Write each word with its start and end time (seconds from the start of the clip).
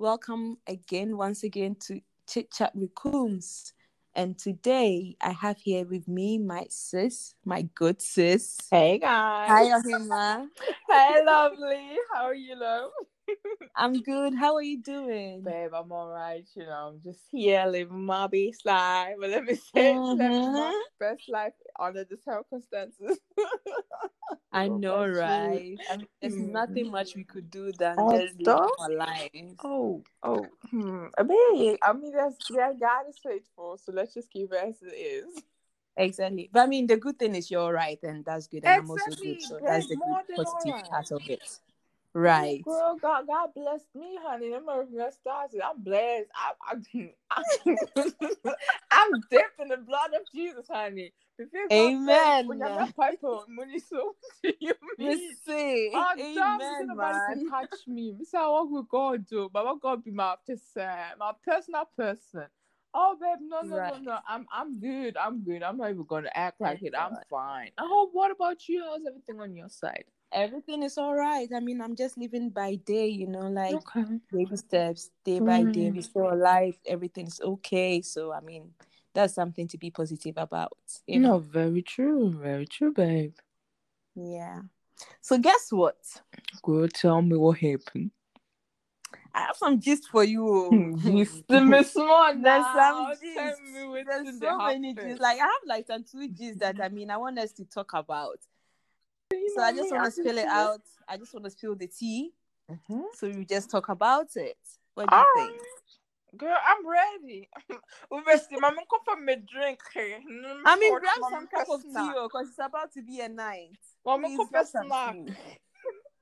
welcome 0.00 0.56
again, 0.66 1.14
once 1.14 1.42
again, 1.42 1.76
to 1.78 2.00
Chit 2.26 2.50
Chat 2.50 2.74
with 2.74 2.94
Coombs. 2.94 3.74
And 4.14 4.36
today 4.38 5.14
I 5.20 5.32
have 5.32 5.58
here 5.58 5.84
with 5.84 6.08
me 6.08 6.38
my 6.38 6.66
sis, 6.70 7.34
my 7.44 7.68
good 7.74 8.00
sis. 8.00 8.56
Hey 8.70 8.98
guys. 8.98 9.48
Hi, 9.48 9.64
Ohemaa. 9.64 10.46
hey, 10.88 11.20
lovely. 11.24 11.96
How 12.12 12.24
are 12.24 12.34
you, 12.34 12.58
love? 12.58 12.90
I'm 13.76 14.00
good. 14.00 14.34
How 14.34 14.54
are 14.54 14.62
you 14.62 14.82
doing? 14.82 15.42
Babe, 15.42 15.72
I'm 15.74 15.92
all 15.92 16.08
right. 16.08 16.48
You 16.54 16.64
know, 16.64 16.92
I'm 16.94 17.00
just 17.04 17.20
here 17.30 17.66
living 17.68 18.06
my 18.06 18.26
best 18.26 18.64
life. 18.64 19.16
But 19.20 19.30
let 19.30 19.44
me 19.44 19.54
say, 19.74 19.98
living 19.98 20.26
uh-huh. 20.26 20.52
my 20.52 20.82
best 20.98 21.28
life 21.28 21.52
under 21.78 22.04
the 22.04 22.16
circumstances. 22.24 23.18
I 24.52 24.68
know, 24.68 25.06
right? 25.06 25.78
I 25.90 25.96
mean, 25.96 26.06
there's 26.20 26.34
mm. 26.34 26.50
nothing 26.50 26.90
much 26.90 27.14
we 27.14 27.22
could 27.22 27.50
do 27.50 27.70
than 27.72 27.94
oh, 27.98 28.18
just 28.18 28.40
live 28.40 28.70
our 28.80 28.92
lives. 28.92 29.54
Oh, 29.62 30.02
oh, 30.24 30.44
hmm. 30.70 31.06
I 31.16 31.22
mean, 31.22 31.76
I 31.82 31.92
mean, 31.92 32.12
that's 32.12 32.36
yeah, 32.50 32.72
God 32.78 33.04
is 33.08 33.18
faithful, 33.22 33.78
so 33.78 33.92
let's 33.92 34.12
just 34.14 34.30
keep 34.30 34.52
it 34.52 34.58
as 34.62 34.82
it 34.82 34.94
is. 34.94 35.42
Exactly, 35.96 36.50
but 36.52 36.60
I 36.60 36.66
mean, 36.66 36.88
the 36.88 36.96
good 36.96 37.18
thing 37.18 37.36
is 37.36 37.50
you're 37.50 37.72
right, 37.72 37.98
and 38.02 38.24
that's 38.24 38.48
good, 38.48 38.64
and 38.64 38.82
exactly. 38.82 38.82
I'm 38.82 38.90
also 38.90 39.22
good, 39.22 39.42
so 39.42 39.60
that's 39.64 39.86
the 39.86 39.96
good 39.96 40.36
positive 40.36 40.74
right. 40.74 40.90
part 40.90 41.10
of 41.12 41.22
it. 41.28 41.60
Right. 42.14 42.64
Girl, 42.64 42.98
God, 43.00 43.26
God 43.26 43.50
blessed 43.54 43.86
me, 43.94 44.18
honey. 44.22 44.52
I'm 44.52 44.68
a 44.68 45.12
started. 45.12 45.60
I'm 45.62 45.82
blessed. 45.82 46.28
I, 46.34 46.52
I, 46.62 47.12
I, 47.30 47.42
I'm 48.90 49.20
dipped 49.30 49.60
in 49.60 49.68
the 49.68 49.76
blood 49.76 50.10
of 50.14 50.22
Jesus, 50.34 50.66
honey. 50.68 51.12
Amen. 51.72 52.48
When 52.48 52.58
you're 52.58 52.88
piper, 52.96 53.38
when 53.56 53.70
you 53.70 53.80
so 53.80 54.14
you 54.42 54.74
see. 55.46 55.90
Oh, 55.94 56.12
Amen, 56.18 56.96
man. 56.96 57.46
touch 57.48 57.86
me. 57.86 58.14
This 58.18 58.28
is 58.28 58.34
what 58.34 58.70
we 58.70 58.82
God 58.90 59.26
do. 59.26 59.48
But 59.52 59.64
what 59.64 59.80
God 59.80 60.04
be 60.04 60.10
my 60.10 60.34
person, 60.46 60.88
my 61.18 61.32
personal 61.46 61.88
person. 61.96 62.46
Oh, 62.92 63.16
babe, 63.20 63.38
no, 63.40 63.62
no, 63.62 63.76
right. 63.76 63.92
no, 63.94 64.12
no. 64.12 64.18
I'm, 64.28 64.46
I'm 64.52 64.80
good. 64.80 65.16
I'm 65.16 65.44
good. 65.44 65.62
I'm 65.62 65.76
not 65.76 65.90
even 65.90 66.04
gonna 66.08 66.30
act 66.34 66.60
like 66.60 66.82
it. 66.82 66.94
I'm 66.98 67.16
fine. 67.30 67.70
Oh, 67.78 68.10
what 68.12 68.32
about 68.32 68.68
you? 68.68 68.84
How's 68.84 69.06
everything 69.06 69.40
on 69.40 69.54
your 69.54 69.68
side? 69.68 70.04
Everything 70.32 70.82
is 70.82 70.98
all 70.98 71.14
right. 71.14 71.48
I 71.54 71.60
mean, 71.60 71.80
I'm 71.80 71.96
just 71.96 72.16
living 72.16 72.50
by 72.50 72.76
day, 72.76 73.06
you 73.06 73.26
know, 73.26 73.48
like 73.48 73.74
okay. 73.74 74.04
baby 74.32 74.56
steps, 74.56 75.10
day 75.24 75.40
by 75.40 75.62
day. 75.62 75.90
Mm. 75.90 75.94
We're 75.96 76.02
still 76.02 76.32
alive. 76.32 76.78
Everything's 76.86 77.40
okay. 77.40 78.02
So, 78.02 78.32
I 78.32 78.40
mean, 78.40 78.70
that's 79.14 79.34
something 79.34 79.68
to 79.68 79.78
be 79.78 79.90
positive 79.90 80.36
about. 80.36 80.78
You 81.06 81.20
know, 81.20 81.32
no, 81.32 81.38
very 81.38 81.82
true. 81.82 82.30
Very 82.30 82.66
true, 82.66 82.92
babe. 82.92 83.34
Yeah. 84.14 84.60
So, 85.20 85.38
guess 85.38 85.68
what? 85.70 85.96
Go 86.62 86.86
tell 86.86 87.22
me 87.22 87.36
what 87.36 87.58
happened. 87.58 88.10
I 89.32 89.42
have 89.42 89.56
some 89.56 89.80
gist 89.80 90.08
for 90.08 90.24
you. 90.24 90.96
Gist 91.02 91.48
Miss 91.48 91.94
One. 91.94 92.42
There's 92.42 92.64
some 92.64 93.12
gist. 93.22 93.60
There's 94.04 94.38
so 94.40 94.58
many 94.58 94.92
gist. 94.92 95.20
Like 95.20 95.38
I 95.38 95.42
have 95.42 95.50
like 95.66 95.86
some 95.86 96.02
two 96.02 96.28
gist 96.28 96.58
that 96.58 96.80
I 96.80 96.88
mean 96.88 97.10
I 97.10 97.16
want 97.16 97.38
us 97.38 97.52
to 97.52 97.64
talk 97.64 97.92
about 97.94 98.40
so 99.54 99.62
I 99.62 99.72
just 99.72 99.92
want 99.92 100.04
to 100.04 100.10
spill 100.10 100.38
it 100.38 100.46
out. 100.46 100.80
I 101.08 101.16
just 101.16 101.32
want 101.32 101.44
to 101.44 101.50
spill 101.50 101.74
the 101.74 101.86
tea. 101.86 102.30
Mm-hmm. 102.70 103.02
So 103.14 103.26
you 103.26 103.44
just 103.44 103.70
talk 103.70 103.88
about 103.88 104.28
it. 104.36 104.56
What 104.94 105.08
do 105.08 105.16
you 105.16 105.18
All 105.18 105.26
think? 105.36 105.52
Right. 105.52 106.38
Girl, 106.38 106.56
I'm 106.64 106.86
ready. 106.88 107.48
Obviously, 108.12 108.56
I'm 108.56 108.74
gonna 108.74 108.86
for 109.04 109.16
me 109.20 109.36
drink 109.52 109.80
here. 109.92 110.18
I 110.64 110.78
mean, 110.78 110.96
grab 110.98 111.18
some 111.28 111.46
cup 111.48 111.68
of 111.68 111.82
tea 111.82 111.88
because 111.90 112.30
oh, 112.34 112.40
it's 112.40 112.58
about 112.60 112.92
to 112.92 113.02
be 113.02 113.20
a 113.20 113.28
night. 113.28 113.78
Well, 114.04 114.14
I'm 114.14 114.22
gonna 114.22 114.36
for 114.46 114.64
snack. 114.64 115.16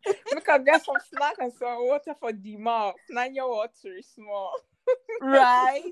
We 0.07 0.41
can 0.41 0.65
get 0.65 0.85
some 0.85 0.95
snack 1.13 1.35
and 1.41 1.53
some 1.53 1.87
water 1.87 2.15
for 2.19 2.33
the 2.33 2.57
mouth. 2.57 2.95
Now 3.11 3.25
your 3.25 3.51
water 3.51 3.97
is 3.99 4.07
small. 4.15 4.53
right? 5.21 5.83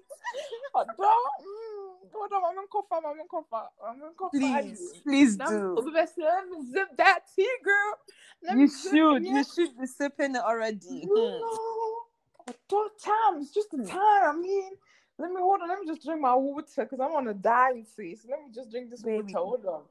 Hold 2.12 2.32
on, 2.32 2.42
I'm 2.44 2.58
in 2.58 2.64
cover, 2.70 3.06
I'm 3.06 3.28
cover, 3.28 3.66
I'm 3.86 3.96
in 3.96 4.14
cover. 4.18 4.30
Please, 4.32 4.92
please 5.02 5.36
do. 5.36 5.92
Let 5.92 6.48
me 6.48 6.70
zip 6.72 6.96
that 6.96 7.20
tea, 7.34 7.48
girl. 7.64 7.94
Let 8.42 8.58
you 8.58 8.68
should, 8.68 9.24
you 9.24 9.44
should 9.44 9.78
be 9.78 9.86
sipping 9.86 10.34
it 10.34 10.42
already. 10.42 11.04
No, 11.04 11.40
hmm. 11.42 12.52
third 12.68 12.90
time, 13.02 13.40
it's 13.40 13.52
just 13.52 13.70
the 13.70 13.78
hmm. 13.78 13.86
time. 13.86 14.00
I 14.00 14.36
mean, 14.40 14.72
let 15.18 15.30
me 15.30 15.40
hold 15.40 15.60
on. 15.62 15.68
Let 15.68 15.80
me 15.80 15.86
just 15.86 16.04
drink 16.04 16.20
my 16.20 16.34
water 16.34 16.66
because 16.76 17.00
I'm 17.00 17.12
on 17.12 17.28
a 17.28 17.34
diet, 17.34 17.86
see. 17.96 18.16
So 18.16 18.28
let 18.30 18.40
me 18.42 18.50
just 18.54 18.70
drink 18.70 18.90
this 18.90 19.02
Baby. 19.02 19.34
water. 19.34 19.38
Hold 19.38 19.66
on. 19.66 19.82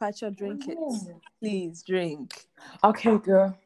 Pacha, 0.00 0.30
drink 0.30 0.66
it. 0.68 0.78
Please 1.40 1.82
drink. 1.82 2.46
Okay, 2.82 3.18
girl. 3.18 3.56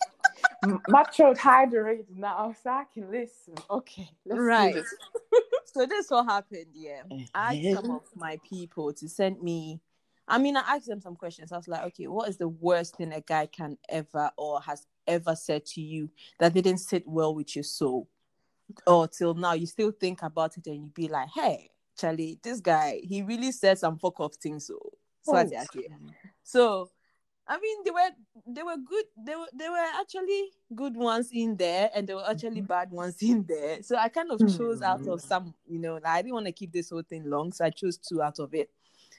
my 0.88 1.04
throat 1.04 1.36
hydrated 1.36 2.06
now, 2.14 2.54
so 2.62 2.70
I 2.70 2.84
can 2.92 3.10
listen. 3.10 3.54
Okay, 3.70 4.10
right. 4.26 4.74
This. 4.74 4.94
so 5.66 5.86
this 5.86 6.10
what 6.10 6.24
happened. 6.24 6.66
Yeah, 6.72 7.02
uh, 7.10 7.16
I 7.34 7.56
asked 7.56 7.82
some 7.82 7.90
of 7.90 8.02
my 8.14 8.38
people 8.48 8.92
to 8.94 9.08
send 9.08 9.42
me. 9.42 9.80
I 10.28 10.38
mean, 10.38 10.56
I 10.56 10.76
asked 10.76 10.86
them 10.86 11.00
some 11.00 11.14
questions. 11.14 11.52
I 11.52 11.56
was 11.56 11.68
like, 11.68 11.84
okay, 11.84 12.08
what 12.08 12.28
is 12.28 12.36
the 12.36 12.48
worst 12.48 12.96
thing 12.96 13.12
a 13.12 13.20
guy 13.20 13.46
can 13.46 13.78
ever 13.88 14.30
or 14.36 14.60
has 14.60 14.86
ever 15.06 15.36
said 15.36 15.64
to 15.66 15.80
you 15.80 16.10
that 16.40 16.52
didn't 16.52 16.78
sit 16.78 17.06
well 17.06 17.34
with 17.34 17.54
your 17.54 17.62
soul? 17.62 18.08
Or 18.88 19.06
till 19.06 19.34
now, 19.34 19.52
you 19.52 19.66
still 19.66 19.92
think 19.92 20.22
about 20.22 20.56
it 20.56 20.66
and 20.66 20.82
you 20.82 20.90
be 20.92 21.06
like, 21.06 21.28
hey, 21.32 21.70
Charlie, 21.96 22.40
this 22.42 22.60
guy, 22.60 23.00
he 23.04 23.22
really 23.22 23.52
said 23.52 23.78
some 23.78 23.98
fuck 23.98 24.18
off 24.18 24.34
things. 24.34 24.66
So, 24.66 24.78
so, 25.22 25.36
oh. 25.36 26.10
so 26.42 26.90
I 27.48 27.58
mean, 27.60 27.84
they 27.84 27.90
were 27.90 28.10
they 28.46 28.62
were 28.62 28.76
good. 28.76 29.04
They 29.24 29.36
were 29.36 29.46
they 29.54 29.68
were 29.68 29.86
actually 30.00 30.50
good 30.74 30.96
ones 30.96 31.30
in 31.32 31.56
there, 31.56 31.90
and 31.94 32.06
there 32.06 32.16
were 32.16 32.28
actually 32.28 32.58
mm-hmm. 32.58 32.66
bad 32.66 32.90
ones 32.90 33.16
in 33.22 33.44
there. 33.44 33.82
So 33.82 33.96
I 33.96 34.08
kind 34.08 34.30
of 34.32 34.40
chose 34.56 34.82
out 34.82 35.00
of 35.00 35.06
mm-hmm. 35.06 35.28
some. 35.28 35.54
You 35.68 35.78
know, 35.78 35.94
like 35.94 36.06
I 36.06 36.22
didn't 36.22 36.34
want 36.34 36.46
to 36.46 36.52
keep 36.52 36.72
this 36.72 36.90
whole 36.90 37.02
thing 37.02 37.28
long, 37.30 37.52
so 37.52 37.64
I 37.64 37.70
chose 37.70 37.98
two 37.98 38.20
out 38.20 38.40
of 38.40 38.52
it. 38.52 38.70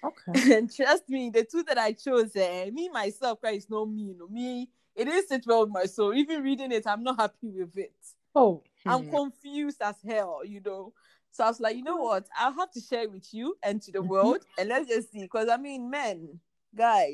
Okay. 0.04 0.56
and 0.58 0.74
trust 0.74 1.08
me, 1.10 1.30
the 1.30 1.46
two 1.46 1.64
that 1.64 1.78
I 1.78 1.94
chose, 1.94 2.36
eh, 2.36 2.70
me 2.70 2.90
myself, 2.90 3.40
it's 3.44 3.70
not 3.70 3.86
me. 3.86 4.04
You 4.04 4.18
know, 4.20 4.28
me. 4.28 4.70
It 4.96 5.08
is 5.08 5.28
sit 5.28 5.46
well 5.46 5.62
with 5.62 5.70
my 5.70 5.86
soul. 5.86 6.14
Even 6.14 6.44
reading 6.44 6.72
it, 6.72 6.86
I'm 6.86 7.04
not 7.04 7.20
happy 7.20 7.52
with 7.52 7.78
it. 7.78 7.94
Oh, 8.36 8.62
I'm 8.86 9.04
hmm. 9.04 9.12
confused 9.12 9.82
as 9.82 9.96
hell. 10.06 10.42
You 10.44 10.62
know. 10.66 10.94
So 11.32 11.46
I 11.46 11.48
was 11.48 11.60
like, 11.60 11.78
you 11.78 11.84
know 11.84 11.98
what? 11.98 12.26
I'll 12.38 12.54
have 12.54 12.72
to 12.72 12.82
share 12.82 13.04
it 13.04 13.12
with 13.12 13.32
you 13.32 13.56
and 13.62 13.80
to 13.84 13.92
the 13.92 14.00
mm-hmm. 14.00 14.10
world, 14.10 14.40
and 14.58 14.68
let's 14.68 14.90
just 14.90 15.14
see. 15.14 15.22
Because 15.22 15.48
I 15.48 15.58
mean, 15.58 15.90
men, 15.90 16.40
guys 16.76 17.14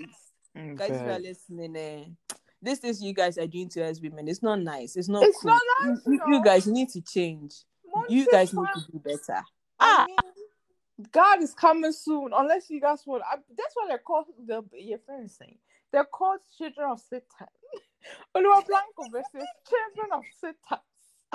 Okay. 0.58 0.75
Guys, 0.75 1.02
who 1.02 1.09
are 1.09 1.19
listening, 1.19 1.75
eh, 1.75 2.36
this 2.62 2.80
is 2.84 3.02
you 3.02 3.14
guys 3.14 3.38
are 3.38 3.47
doing 3.47 3.69
to 3.69 3.86
us 3.86 4.00
women. 4.00 4.28
It's 4.28 4.44
not 4.44 4.62
nice. 4.62 4.96
It's 4.96 5.09
not. 5.09 5.24
It's 5.24 5.41
cool. 5.41 5.52
not 5.52 5.62
nice. 5.84 6.00
You, 6.06 6.19
you, 6.28 6.44
guys 6.44 6.68
need 6.68 6.90
to 6.90 7.02
change. 7.02 7.56
you 8.08 8.28
guys 8.31 8.53
need 8.53 8.68
to 8.74 8.92
do 8.92 9.00
better. 9.00 9.42
Ah. 9.80 10.06
Mean, 10.08 11.08
God 11.12 11.42
is 11.42 11.53
coming 11.53 11.92
soon. 11.92 12.31
Unless 12.34 12.69
you 12.69 12.80
guys 12.80 13.02
want, 13.06 13.24
I, 13.30 13.38
that's 13.58 13.75
what 13.75 13.90
they're 13.90 13.97
called. 13.97 14.25
The 14.46 14.63
your 14.74 15.00
friends 15.00 15.36
saying 15.38 15.58
they're 15.92 16.06
called 16.06 16.40
children 16.58 16.92
of 16.92 17.02
Satan. 17.02 17.47
Olua 18.36 18.66
Blanco 18.66 19.09
versus 19.12 19.47
children 19.68 20.12
of 20.13 20.24
Satan. 20.40 20.80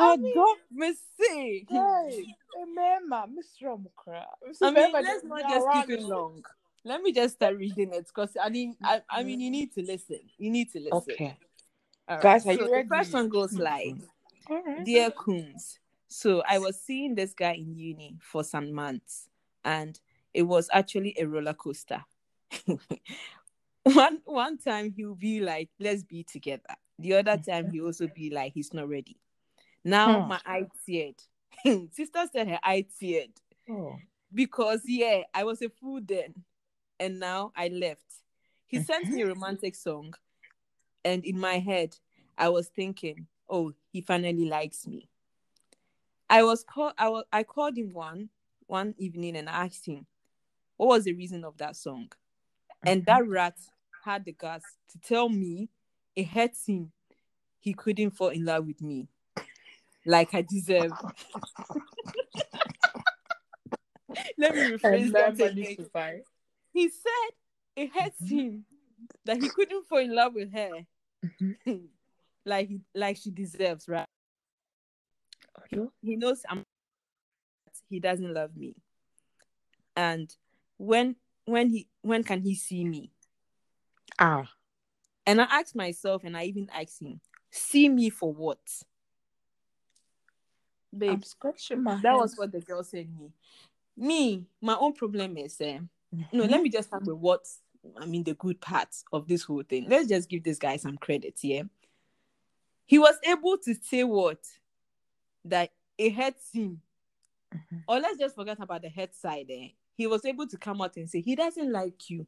I 0.01 0.17
oh, 0.17 0.33
God, 0.35 0.57
mercy. 0.71 1.67
Hey, 1.69 2.25
remember, 2.57 3.25
Mr. 3.27 3.77
Mukra. 3.77 4.25
I 4.63 4.71
mean, 4.71 4.93
let's 4.93 5.25
not 5.25 5.43
just 5.43 5.67
keep 5.73 5.99
it 5.99 6.03
long 6.03 6.45
let 6.85 7.03
me 7.03 7.13
just 7.13 7.35
start 7.35 7.57
reading 7.57 7.93
it 7.93 8.07
because 8.07 8.37
I 8.43 8.49
mean, 8.49 8.77
I, 8.83 9.03
I 9.11 9.23
mean, 9.23 9.41
you 9.41 9.51
need 9.51 9.73
to 9.75 9.83
listen. 9.83 10.21
You 10.39 10.51
need 10.51 10.73
to 10.73 10.79
listen. 10.79 10.93
Okay. 10.93 11.37
Right. 12.09 12.21
Guys, 12.21 12.47
are 12.47 12.55
so 12.55 12.65
you 12.65 12.73
ready? 12.73 12.89
The 12.89 12.95
first 12.95 13.13
one 13.13 13.29
goes 13.29 13.53
hmm. 13.53 13.63
like, 13.63 13.97
Dear 14.85 15.11
Coons, 15.11 15.79
so 16.09 16.43
I 16.49 16.59
was 16.59 16.81
seeing 16.81 17.15
this 17.15 17.35
guy 17.35 17.53
in 17.53 17.77
uni 17.77 18.17
for 18.21 18.43
some 18.43 18.73
months, 18.73 19.29
and 19.65 19.99
it 20.33 20.43
was 20.43 20.71
actually 20.73 21.15
a 21.19 21.27
roller 21.27 21.55
coaster. 21.55 22.03
one 23.83 24.21
one 24.25 24.59
time 24.59 24.93
he'll 24.97 25.15
be 25.15 25.41
like, 25.41 25.69
"Let's 25.79 26.03
be 26.03 26.25
together." 26.25 26.75
The 26.99 27.15
other 27.15 27.37
mm-hmm. 27.37 27.51
time 27.51 27.71
he'll 27.71 27.87
also 27.87 28.09
be 28.09 28.31
like, 28.31 28.53
"He's 28.55 28.73
not 28.73 28.89
ready." 28.89 29.17
Now 29.85 30.23
hmm. 30.23 30.29
my 30.29 30.41
eye 30.47 30.67
teared. 30.89 31.19
Sister 31.93 32.25
said 32.33 32.49
her 32.49 32.61
eye 32.63 32.87
teared. 33.01 33.33
Oh. 33.69 33.97
Because 34.33 34.83
yeah, 34.87 35.23
I 35.35 35.45
was 35.45 35.61
a 35.63 35.69
fool 35.69 36.01
then 36.03 36.35
and 37.01 37.19
now 37.19 37.53
I 37.57 37.69
left. 37.69 38.05
He 38.67 38.83
sent 38.83 39.09
me 39.09 39.23
a 39.23 39.27
romantic 39.27 39.75
song, 39.75 40.15
and 41.05 41.25
in 41.25 41.39
my 41.39 41.59
head, 41.59 41.97
I 42.37 42.49
was 42.49 42.69
thinking, 42.69 43.27
oh, 43.49 43.73
he 43.91 44.01
finally 44.01 44.47
likes 44.47 44.87
me. 44.87 45.09
I 46.31 46.43
was 46.43 46.63
called. 46.65 46.93
I 46.99 47.09
was. 47.09 47.25
I 47.33 47.43
called 47.43 47.77
him 47.77 47.93
one 47.93 48.29
one 48.67 48.95
evening 48.99 49.37
and 49.37 49.49
asked 49.49 49.87
him, 49.87 50.07
what 50.77 50.89
was 50.89 51.05
the 51.05 51.15
reason 51.15 51.45
of 51.45 51.57
that 51.59 51.75
song, 51.77 52.13
and 52.85 53.05
that 53.07 53.27
rat 53.27 53.57
had 54.05 54.25
the 54.25 54.33
guts 54.33 54.77
to 54.93 54.99
tell 54.99 55.29
me 55.29 55.69
it 56.15 56.29
hurts 56.29 56.67
him. 56.67 56.93
He 57.61 57.73
couldn't 57.73 58.11
fall 58.11 58.29
in 58.29 58.45
love 58.45 58.67
with 58.67 58.83
me, 58.83 59.09
like 60.05 60.35
I 60.35 60.43
deserve. 60.43 60.93
Let 64.39 64.55
me 64.55 64.63
rephrase 64.63 65.13
that 65.13 65.41
again 65.41 65.89
he 66.79 66.89
said 66.89 67.31
it 67.77 67.91
hurts 67.95 68.21
mm-hmm. 68.23 68.39
him 68.39 68.65
that 69.25 69.43
he 69.43 69.49
couldn't 69.49 69.87
fall 69.87 69.99
in 69.99 70.15
love 70.15 70.35
with 70.35 70.53
her 70.53 70.71
mm-hmm. 71.25 71.73
like 72.45 72.71
like 72.95 73.17
she 73.17 73.31
deserves, 73.31 73.89
right? 73.89 74.07
you. 75.71 75.93
He 76.03 76.17
knows 76.17 76.43
I'm. 76.49 76.65
He 77.89 78.01
doesn't 78.01 78.33
love 78.33 78.57
me. 78.57 78.75
And 79.97 80.35
when 80.77 81.17
when 81.45 81.71
he 81.71 81.89
when 82.03 82.25
can 82.25 82.41
he 82.43 82.55
see 82.55 82.85
me? 82.85 83.13
Ah. 84.19 84.51
And 85.27 85.41
I 85.43 85.45
asked 85.51 85.77
myself, 85.77 86.25
and 86.25 86.37
I 86.37 86.45
even 86.45 86.71
asked 86.73 87.03
him, 87.03 87.21
see 87.51 87.89
me 87.89 88.09
for 88.09 88.33
what? 88.33 88.59
Babe, 90.97 91.11
I'm 91.11 91.23
scratching 91.23 91.83
my 91.83 91.97
that 91.97 92.13
head. 92.13 92.17
was 92.17 92.35
what 92.37 92.51
the 92.51 92.61
girl 92.61 92.83
said 92.83 93.09
me. 93.15 93.31
Me, 93.95 94.47
my 94.63 94.75
own 94.75 94.95
problem 94.95 95.37
is, 95.37 95.61
uh, 95.61 95.81
no, 96.13 96.45
Mhm. 96.45 96.51
let 96.51 96.63
me 96.63 96.69
just 96.69 96.89
start 96.89 97.05
with 97.05 97.17
what 97.17 97.47
I 97.97 98.07
mean, 98.07 98.25
the 98.25 98.35
good 98.35 98.61
parts 98.61 99.05
of 99.13 99.29
this 99.29 99.43
whole 99.45 99.63
thing. 99.63 99.89
Let's 99.89 100.09
just 100.09 100.29
give 100.29 100.43
this 100.43 100.59
guy 100.59 100.77
some 100.77 100.99
credit, 100.99 101.39
yeah. 101.43 101.63
He 102.87 102.99
was 102.99 103.17
able 103.23 103.57
to 103.59 103.75
say 103.75 104.03
what 104.05 104.41
that 105.45 105.73
it 105.97 106.13
hurts 106.15 106.51
him, 106.53 106.83
Mhm. 107.55 107.85
or 107.87 108.01
let's 108.01 108.19
just 108.19 108.35
forget 108.35 108.59
about 108.61 108.83
the 108.83 108.89
head 108.89 109.15
side. 109.15 109.47
Eh? 109.51 109.69
He 109.95 110.07
was 110.07 110.25
able 110.25 110.47
to 110.49 110.57
come 110.59 110.81
out 110.83 110.97
and 110.97 111.09
say 111.09 111.21
he 111.21 111.35
doesn't 111.37 111.71
like 111.71 112.11
you 112.11 112.27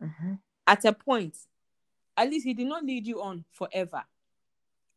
Mhm. 0.00 0.40
at 0.66 0.84
a 0.84 0.92
point. 0.92 1.36
At 2.16 2.28
least 2.30 2.44
he 2.44 2.54
did 2.54 2.66
not 2.66 2.84
lead 2.84 3.06
you 3.06 3.22
on 3.22 3.44
forever. 3.50 4.04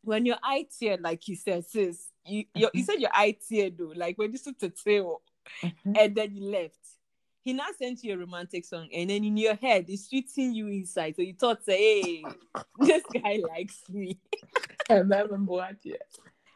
When 0.02 0.26
your 0.26 0.38
eye 0.42 0.66
teared, 0.68 1.00
like 1.00 1.26
you 1.28 1.36
said, 1.36 1.64
sis, 1.64 2.08
you 2.26 2.44
your, 2.54 2.70
you 2.74 2.82
said 2.82 3.00
your 3.00 3.10
eye 3.14 3.32
teared 3.40 3.76
though, 3.76 3.92
like 3.94 4.18
when 4.18 4.32
you 4.32 4.38
stood 4.38 4.58
to 4.58 4.70
tail 4.70 5.22
Mhm. 5.62 5.96
and 5.96 6.14
then 6.14 6.34
you 6.34 6.42
left. 6.42 6.81
He 7.44 7.52
now 7.52 7.66
sent 7.76 8.04
you 8.04 8.14
a 8.14 8.18
romantic 8.18 8.64
song, 8.64 8.88
and 8.94 9.10
then 9.10 9.24
in 9.24 9.36
your 9.36 9.54
head, 9.56 9.86
it's 9.88 10.08
treating 10.08 10.54
you 10.54 10.68
inside. 10.68 11.16
So 11.16 11.22
you 11.22 11.34
thought, 11.34 11.60
hey, 11.66 12.24
this 12.78 13.02
guy 13.12 13.40
likes 13.48 13.82
me. 13.88 14.18
I 14.90 14.94
remember 14.94 15.52
what, 15.52 15.76
yeah. 15.82 15.96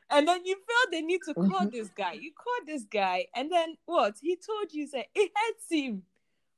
And 0.08 0.28
then 0.28 0.44
you 0.46 0.54
felt 0.54 0.92
the 0.92 1.02
need 1.02 1.20
to 1.26 1.34
call 1.34 1.66
Mhm. 1.66 1.72
this 1.72 1.88
guy. 1.88 2.12
You 2.12 2.30
called 2.32 2.66
this 2.68 2.84
guy, 2.84 3.26
and 3.34 3.50
then 3.50 3.76
what? 3.84 4.14
He 4.20 4.36
told 4.36 4.72
you, 4.72 4.86
say, 4.86 5.08
it 5.14 5.32
hurts 5.34 5.66
him 5.70 6.02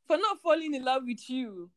for 0.06 0.18
not 0.18 0.40
falling 0.40 0.74
in 0.74 0.84
love 0.84 1.02
with 1.06 1.28
you. 1.30 1.70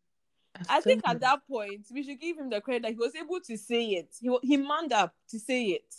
I 0.70 0.82
think 0.82 1.02
at 1.06 1.22
that 1.22 1.48
point, 1.48 1.88
we 1.94 2.04
should 2.04 2.20
give 2.20 2.38
him 2.38 2.50
the 2.50 2.60
credit 2.62 2.84
that 2.84 2.92
he 2.92 2.98
was 2.98 3.16
able 3.16 3.40
to 3.42 3.58
say 3.58 3.86
it. 3.92 4.10
He, 4.20 4.38
he 4.44 4.58
manned 4.58 4.92
up 4.94 5.16
to 5.30 5.40
say 5.40 5.68
it. 5.68 5.96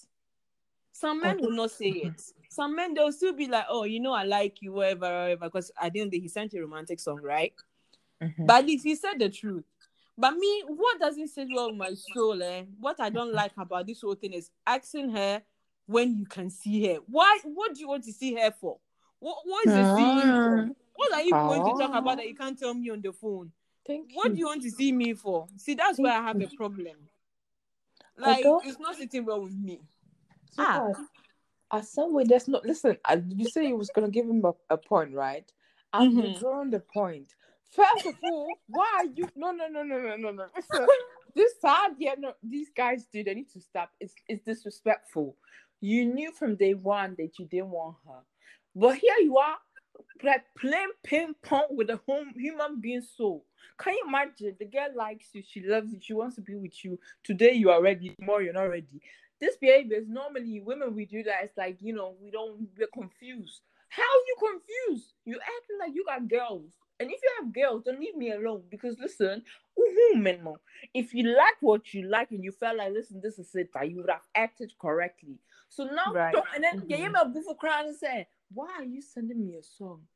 Some 0.93 1.21
men 1.23 1.39
will 1.41 1.51
not 1.53 1.71
say 1.71 1.89
it. 1.89 2.21
Some 2.49 2.77
men, 2.77 2.93
they'll 2.95 3.13
still 3.13 3.33
be 3.33 3.47
like, 3.49 3.65
oh, 3.69 3.85
you 3.85 3.99
know, 3.99 4.13
I 4.13 4.25
like 4.25 4.61
you, 4.61 4.73
whatever, 4.73 5.07
whatever. 5.23 5.47
Because 5.47 5.71
I 5.81 5.89
didn't 5.89 6.11
think 6.11 6.23
he 6.23 6.29
sent 6.29 6.53
a 6.55 6.61
romantic 6.61 7.01
song, 7.01 7.21
right? 7.23 7.55
Mhm. 8.23 8.47
But 8.47 8.61
at 8.61 8.67
least 8.67 8.85
he 8.85 8.95
said 8.95 9.19
the 9.19 9.29
truth. 9.31 9.65
But 10.19 10.33
me, 10.37 10.63
what 10.67 11.01
doesn't 11.01 11.29
sit 11.29 11.49
well 11.53 11.69
with 11.71 11.79
my 11.79 11.95
soul, 11.95 12.43
eh? 12.43 12.65
What 12.79 13.01
I 13.01 13.09
don't 13.09 13.33
like 13.33 13.53
about 13.57 13.87
this 13.87 14.03
whole 14.03 14.15
thing 14.15 14.35
is 14.35 14.51
asking 14.67 15.11
her 15.11 15.43
when 15.87 16.17
you 16.19 16.27
can 16.27 16.51
see 16.51 16.87
her. 16.89 17.01
Why? 17.07 17.41
What 17.45 17.75
do 17.75 17.81
you 17.81 17.89
want 17.89 18.05
to 18.05 18.13
see 18.13 18.35
her 18.35 18.51
for? 18.53 18.79
What, 19.19 19.39
what 19.45 19.67
is 19.67 19.73
the 19.73 19.97
seeing 19.97 20.21
for? 20.21 20.67
Ah. 20.69 20.75
What 20.95 21.13
are 21.15 21.23
you 21.23 21.31
going 21.31 21.65
to 21.65 21.83
talk 21.83 21.91
Ah. 21.95 21.99
about 21.99 22.19
that 22.19 22.29
you 22.29 22.35
can't 22.35 22.59
tell 22.59 22.75
me 22.75 22.91
on 22.91 23.01
the 23.01 23.13
phone? 23.13 23.51
Thank 23.87 24.11
you. 24.13 24.17
What 24.19 24.29
you. 24.29 24.35
do 24.35 24.39
you 24.41 24.47
want 24.47 24.63
to 24.63 24.71
see 24.71 24.93
me 24.93 25.15
for? 25.15 25.49
See, 25.57 25.75
that's 25.75 25.99
where 25.99 26.13
I 26.13 26.23
have 26.23 26.41
a 26.41 26.47
problem. 26.49 26.97
Like, 28.19 28.45
it's 28.45 28.79
not 28.79 28.97
sitting 28.97 29.25
well 29.25 29.43
with 29.43 29.57
me. 29.57 29.81
Sweetheart, 30.55 30.97
At 31.73 31.87
some 31.87 32.13
way, 32.13 32.25
there's 32.25 32.49
not. 32.49 32.67
Listen, 32.67 32.99
I, 33.05 33.23
you 33.29 33.49
say 33.49 33.69
you 33.69 33.77
was 33.77 33.91
gonna 33.95 34.11
give 34.11 34.27
him 34.27 34.45
a, 34.45 34.53
a 34.69 34.77
point, 34.77 35.15
right? 35.15 35.51
I'm 35.93 36.13
Mhm. 36.13 36.23
withdrawing 36.23 36.71
the 36.71 36.81
point. 36.81 37.35
First 37.71 38.07
of 38.07 38.17
all, 38.23 38.61
why 38.67 38.91
are 38.99 39.07
you? 39.07 39.27
No, 39.35 39.53
no, 39.53 39.69
no, 39.69 39.83
no, 39.83 39.99
no, 39.99 40.17
no, 40.17 40.31
no. 40.31 40.47
This 41.35 41.59
side, 41.61 41.93
yeah, 41.99 42.15
no. 42.19 42.35
These 42.43 42.69
guys 42.77 43.07
do. 43.07 43.25
They 43.25 43.33
need 43.35 43.49
to 43.53 43.61
stop. 43.61 43.91
It's 43.99 44.15
it's 44.29 44.45
disrespectful. 44.45 45.35
You 45.81 46.05
knew 46.05 46.31
from 46.33 46.57
day 46.57 46.75
one 46.75 47.15
that 47.17 47.39
you 47.39 47.47
didn't 47.47 47.71
want 47.71 47.97
her, 48.07 48.21
but 48.77 48.99
here 48.99 49.17
you 49.21 49.39
are, 49.39 49.57
like 50.23 50.45
playing 50.59 50.93
ping 51.03 51.35
pong 51.43 51.69
with 51.71 51.89
a 51.89 51.97
home 52.07 52.35
human 52.37 52.81
being 52.83 53.01
soul. 53.01 53.47
Can 53.79 53.95
you 53.95 54.05
imagine? 54.07 54.55
The 54.59 54.67
girl 54.67 54.89
likes 54.95 55.29
you. 55.33 55.43
She 55.43 55.63
loves 55.67 55.91
you. 55.91 56.01
She 56.03 56.13
wants 56.13 56.37
to 56.37 56.43
be 56.43 56.55
with 56.55 56.85
you. 56.85 56.99
Today 57.25 57.55
you 57.55 57.71
are 57.71 57.81
ready. 57.83 58.11
Tomorrow 58.11 58.41
you're 58.41 58.53
not 58.53 58.69
ready 58.69 59.01
this 59.43 59.57
behavior 59.57 59.97
is 59.99 60.09
normally 60.09 60.61
women 60.61 60.95
we 60.95 61.05
do 61.05 61.25
that. 61.25 61.43
It's 61.43 61.57
like 61.59 61.79
you 61.83 61.93
know 61.93 62.15
we 62.23 62.31
don't 62.31 62.69
we're 62.79 62.87
confused. 62.87 63.61
How 63.89 64.03
you 64.29 64.37
confused? 64.39 65.13
You 65.25 65.35
acting 65.35 65.79
like 65.81 65.95
you 65.95 66.05
got 66.07 66.29
girls, 66.29 66.73
and 67.01 67.11
if 67.11 67.21
you 67.23 67.31
have 67.41 67.53
girls, 67.53 67.83
don't 67.85 68.01
leave 68.01 68.17
me 68.17 68.31
alone. 68.31 68.63
Because 68.71 68.97
listen, 68.99 69.43
if 70.95 71.13
you 71.13 71.25
like 71.37 71.57
what 71.61 71.93
you 71.93 72.09
like 72.09 72.31
and 72.31 72.45
you 72.45 72.53
felt 72.53 72.77
like 72.79 72.93
listen, 72.93 73.21
this 73.21 73.39
is 73.39 73.55
it, 73.55 73.71
that 73.75 73.91
you 73.91 73.97
would 73.97 74.11
have 74.11 74.23
acted 74.35 74.73
correctly. 74.81 75.39
So 75.69 75.85
now, 75.85 76.13
Right. 76.13 76.33
don't- 76.33 76.47
and 76.55 76.63
then 76.65 76.79
Mhm. 76.79 76.85
yeah, 76.89 76.97
you 76.99 77.11
know, 77.11 77.25
before 77.27 77.57
crying 77.57 77.89
and 77.89 77.97
say, 77.97 78.29
why 78.55 78.71
are 78.79 78.85
you 78.85 79.03
sending 79.03 79.45
me 79.45 79.57
a 79.57 79.63
song? 79.63 80.07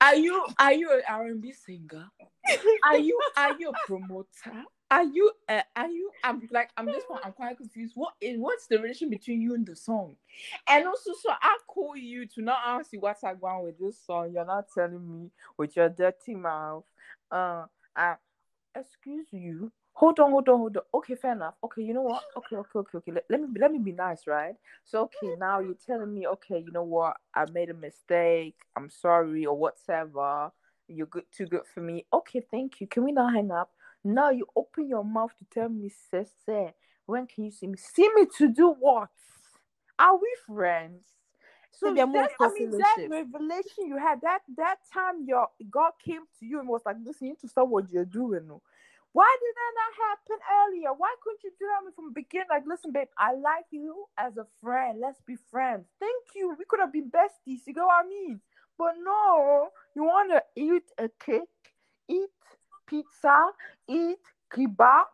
Are 0.00 0.16
you 0.16 0.44
are 0.58 0.72
you 0.72 0.92
an 0.92 1.02
R 1.08 1.26
and 1.26 1.40
B 1.40 1.52
singer? 1.52 2.10
Are 2.84 2.98
you 2.98 3.20
are 3.36 3.56
you 3.58 3.70
a 3.70 3.86
promoter? 3.86 4.64
Are 4.90 5.04
you 5.04 5.30
uh, 5.48 5.62
are 5.76 5.88
you 5.88 6.10
I'm 6.24 6.42
like 6.50 6.70
I'm 6.76 6.86
just 6.88 7.06
I'm 7.22 7.32
quite 7.32 7.56
confused. 7.56 7.92
What 7.94 8.14
is 8.20 8.38
what's 8.38 8.66
the 8.66 8.78
relation 8.78 9.08
between 9.08 9.40
you 9.40 9.54
and 9.54 9.64
the 9.64 9.76
song? 9.76 10.16
And 10.68 10.86
also 10.86 11.12
so 11.20 11.30
I 11.30 11.58
call 11.68 11.96
you 11.96 12.26
to 12.26 12.42
not 12.42 12.58
ask 12.66 12.92
you 12.92 13.00
what's 13.00 13.22
going 13.22 13.64
with 13.64 13.78
this 13.78 13.98
song. 14.04 14.32
You're 14.34 14.44
not 14.44 14.66
telling 14.74 15.06
me 15.06 15.30
with 15.56 15.76
your 15.76 15.88
dirty 15.88 16.34
mouth. 16.34 16.84
Uh 17.30 17.66
uh 17.94 18.14
excuse 18.74 19.28
you. 19.30 19.70
Hold 19.92 20.18
on, 20.18 20.30
hold 20.30 20.48
on, 20.48 20.58
hold 20.58 20.76
on. 20.76 20.82
Okay, 20.94 21.14
fair 21.14 21.32
enough. 21.32 21.54
Okay, 21.62 21.82
you 21.82 21.94
know 21.94 22.02
what? 22.02 22.22
Okay, 22.36 22.56
okay, 22.56 22.78
okay, 22.78 22.98
okay. 22.98 23.12
Let, 23.12 23.24
let 23.28 23.40
me 23.40 23.48
let 23.60 23.70
me 23.70 23.78
be 23.78 23.92
nice, 23.92 24.26
right? 24.26 24.54
So 24.84 25.02
okay, 25.02 25.36
now 25.38 25.60
you're 25.60 25.74
telling 25.86 26.12
me, 26.12 26.26
okay, 26.26 26.58
you 26.58 26.72
know 26.72 26.84
what? 26.84 27.16
I 27.34 27.44
made 27.52 27.70
a 27.70 27.74
mistake. 27.74 28.56
I'm 28.76 28.88
sorry 28.88 29.46
or 29.46 29.56
whatever. 29.56 30.50
You're 30.88 31.06
good 31.06 31.26
too 31.30 31.46
good 31.46 31.66
for 31.72 31.80
me. 31.80 32.06
Okay, 32.12 32.42
thank 32.50 32.80
you. 32.80 32.88
Can 32.88 33.04
we 33.04 33.12
not 33.12 33.34
hang 33.34 33.52
up? 33.52 33.70
Now 34.04 34.30
you 34.30 34.46
open 34.56 34.88
your 34.88 35.04
mouth 35.04 35.32
to 35.38 35.44
tell 35.52 35.68
me, 35.68 35.90
sis, 36.10 36.30
eh, 36.48 36.70
when 37.06 37.26
can 37.26 37.44
you 37.44 37.50
see 37.50 37.66
me? 37.66 37.76
See 37.76 38.08
me 38.14 38.26
to 38.38 38.48
do 38.48 38.74
what? 38.78 39.10
Are 39.98 40.16
we 40.16 40.34
friends? 40.46 41.04
So 41.72 41.94
that, 41.94 42.30
I 42.40 42.48
mean, 42.52 42.70
that 42.78 42.96
revelation 43.08 43.86
you 43.86 43.96
had 43.96 44.20
that 44.22 44.40
that 44.56 44.76
time 44.92 45.24
your 45.24 45.48
God 45.70 45.92
came 46.04 46.22
to 46.38 46.46
you 46.46 46.58
and 46.58 46.68
was 46.68 46.82
like, 46.84 46.96
listen, 47.04 47.28
you 47.28 47.32
need 47.32 47.40
to 47.40 47.48
stop 47.48 47.68
what 47.68 47.90
you're 47.90 48.04
doing. 48.04 48.50
Why 49.12 49.36
did 49.40 49.54
that 49.56 49.72
not 49.74 50.08
happen 50.08 50.38
earlier? 50.62 50.92
Why 50.96 51.14
couldn't 51.22 51.42
you 51.42 51.50
do 51.58 51.66
that 51.66 51.94
from 51.96 52.06
the 52.06 52.12
beginning? 52.12 52.46
Like, 52.50 52.64
listen, 52.66 52.92
babe, 52.92 53.08
I 53.18 53.34
like 53.34 53.66
you 53.70 54.04
as 54.16 54.36
a 54.36 54.46
friend. 54.62 54.98
Let's 55.00 55.20
be 55.26 55.36
friends. 55.50 55.86
Thank 55.98 56.26
you. 56.36 56.54
We 56.56 56.64
could 56.68 56.80
have 56.80 56.92
been 56.92 57.10
besties. 57.10 57.66
You 57.66 57.74
know 57.74 57.86
what 57.86 58.04
I 58.04 58.08
mean? 58.08 58.40
But 58.78 58.94
no, 59.02 59.68
you 59.96 60.04
want 60.04 60.30
to 60.30 60.42
eat 60.54 60.84
a 60.96 61.10
cake, 61.24 61.42
eat 62.08 62.28
pizza, 62.90 63.46
eat 63.88 64.18
kebab, 64.52 65.04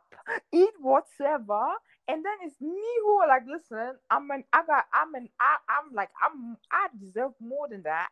eat 0.52 0.70
whatever, 0.80 1.68
and 2.08 2.24
then 2.24 2.32
it's 2.42 2.60
me 2.60 2.80
who 3.02 3.18
are 3.18 3.28
like, 3.28 3.42
listen, 3.46 3.94
I'm 4.10 4.30
an, 4.30 4.44
I 4.52 4.64
got, 4.66 4.86
I'm 4.94 5.14
an, 5.14 5.28
I, 5.38 5.56
I'm 5.68 5.94
like, 5.94 6.10
I'm, 6.24 6.56
I 6.72 6.88
deserve 6.98 7.32
more 7.40 7.68
than 7.68 7.82
that. 7.82 8.08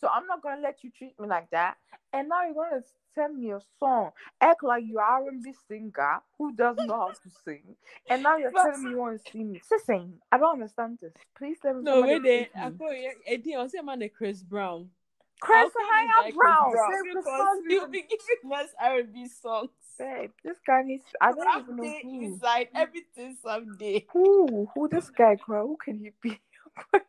So 0.00 0.08
I'm 0.08 0.26
not 0.28 0.42
gonna 0.42 0.60
let 0.62 0.84
you 0.84 0.90
treat 0.96 1.18
me 1.18 1.26
like 1.26 1.50
that. 1.50 1.74
And 2.12 2.28
now 2.28 2.44
you're 2.44 2.54
gonna 2.54 2.82
send 3.16 3.36
me 3.40 3.50
a 3.50 3.58
song, 3.80 4.12
act 4.40 4.62
like 4.62 4.84
you're 4.86 5.02
R&B 5.02 5.52
singer 5.66 6.20
who 6.38 6.52
doesn't 6.54 6.86
know 6.86 6.98
how 6.98 7.08
to 7.08 7.30
sing, 7.44 7.74
and 8.08 8.22
now 8.22 8.36
you're 8.36 8.52
But- 8.52 8.62
telling 8.62 8.84
me 8.84 8.90
you 8.92 8.98
want 8.98 9.20
to 9.24 9.30
see 9.32 9.42
me. 9.42 9.60
Sing. 9.84 10.14
I 10.30 10.38
don't 10.38 10.52
understand 10.54 10.98
this. 11.02 11.12
Please 11.36 11.58
let 11.64 11.74
me. 11.76 11.82
No, 11.82 12.02
wait 12.02 12.22
there. 12.22 12.40
Eh, 12.42 12.44
teach. 12.44 12.50
I 12.56 12.70
call 12.70 12.92
you 12.94 13.12
Eddie. 13.26 13.56
I 13.56 13.66
say 13.66 13.80
man, 13.80 14.08
Chris 14.16 14.42
Brown. 14.44 14.88
Chris 15.40 15.56
I'll 15.56 15.70
call 15.70 15.92
Hang 15.92 16.06
this 16.06 16.14
guy 16.16 16.28
up 16.28 16.34
Brown. 16.34 16.70
Chris 16.72 16.80
Say 16.80 17.02
Chris 17.02 17.14
because 17.24 17.24
Brown. 17.24 17.62
he'll 17.68 17.88
be 17.88 18.02
giving 18.02 18.58
us 18.58 18.68
R&B 18.80 19.28
songs. 19.28 19.70
Babe, 19.98 20.30
this 20.44 20.56
guy 20.66 20.82
needs. 20.84 21.04
I 21.20 21.32
don't 21.32 21.38
even 21.62 21.76
know 21.76 21.82
Someday 21.82 22.00
who. 22.04 22.22
inside 22.22 22.68
everything 22.74 23.36
someday. 23.42 24.06
Who? 24.12 24.68
Who 24.74 24.88
this 24.88 25.10
guy? 25.10 25.36
Cry? 25.36 25.60
Who 25.60 25.76
can 25.82 25.98
he 25.98 26.12
be? 26.22 26.38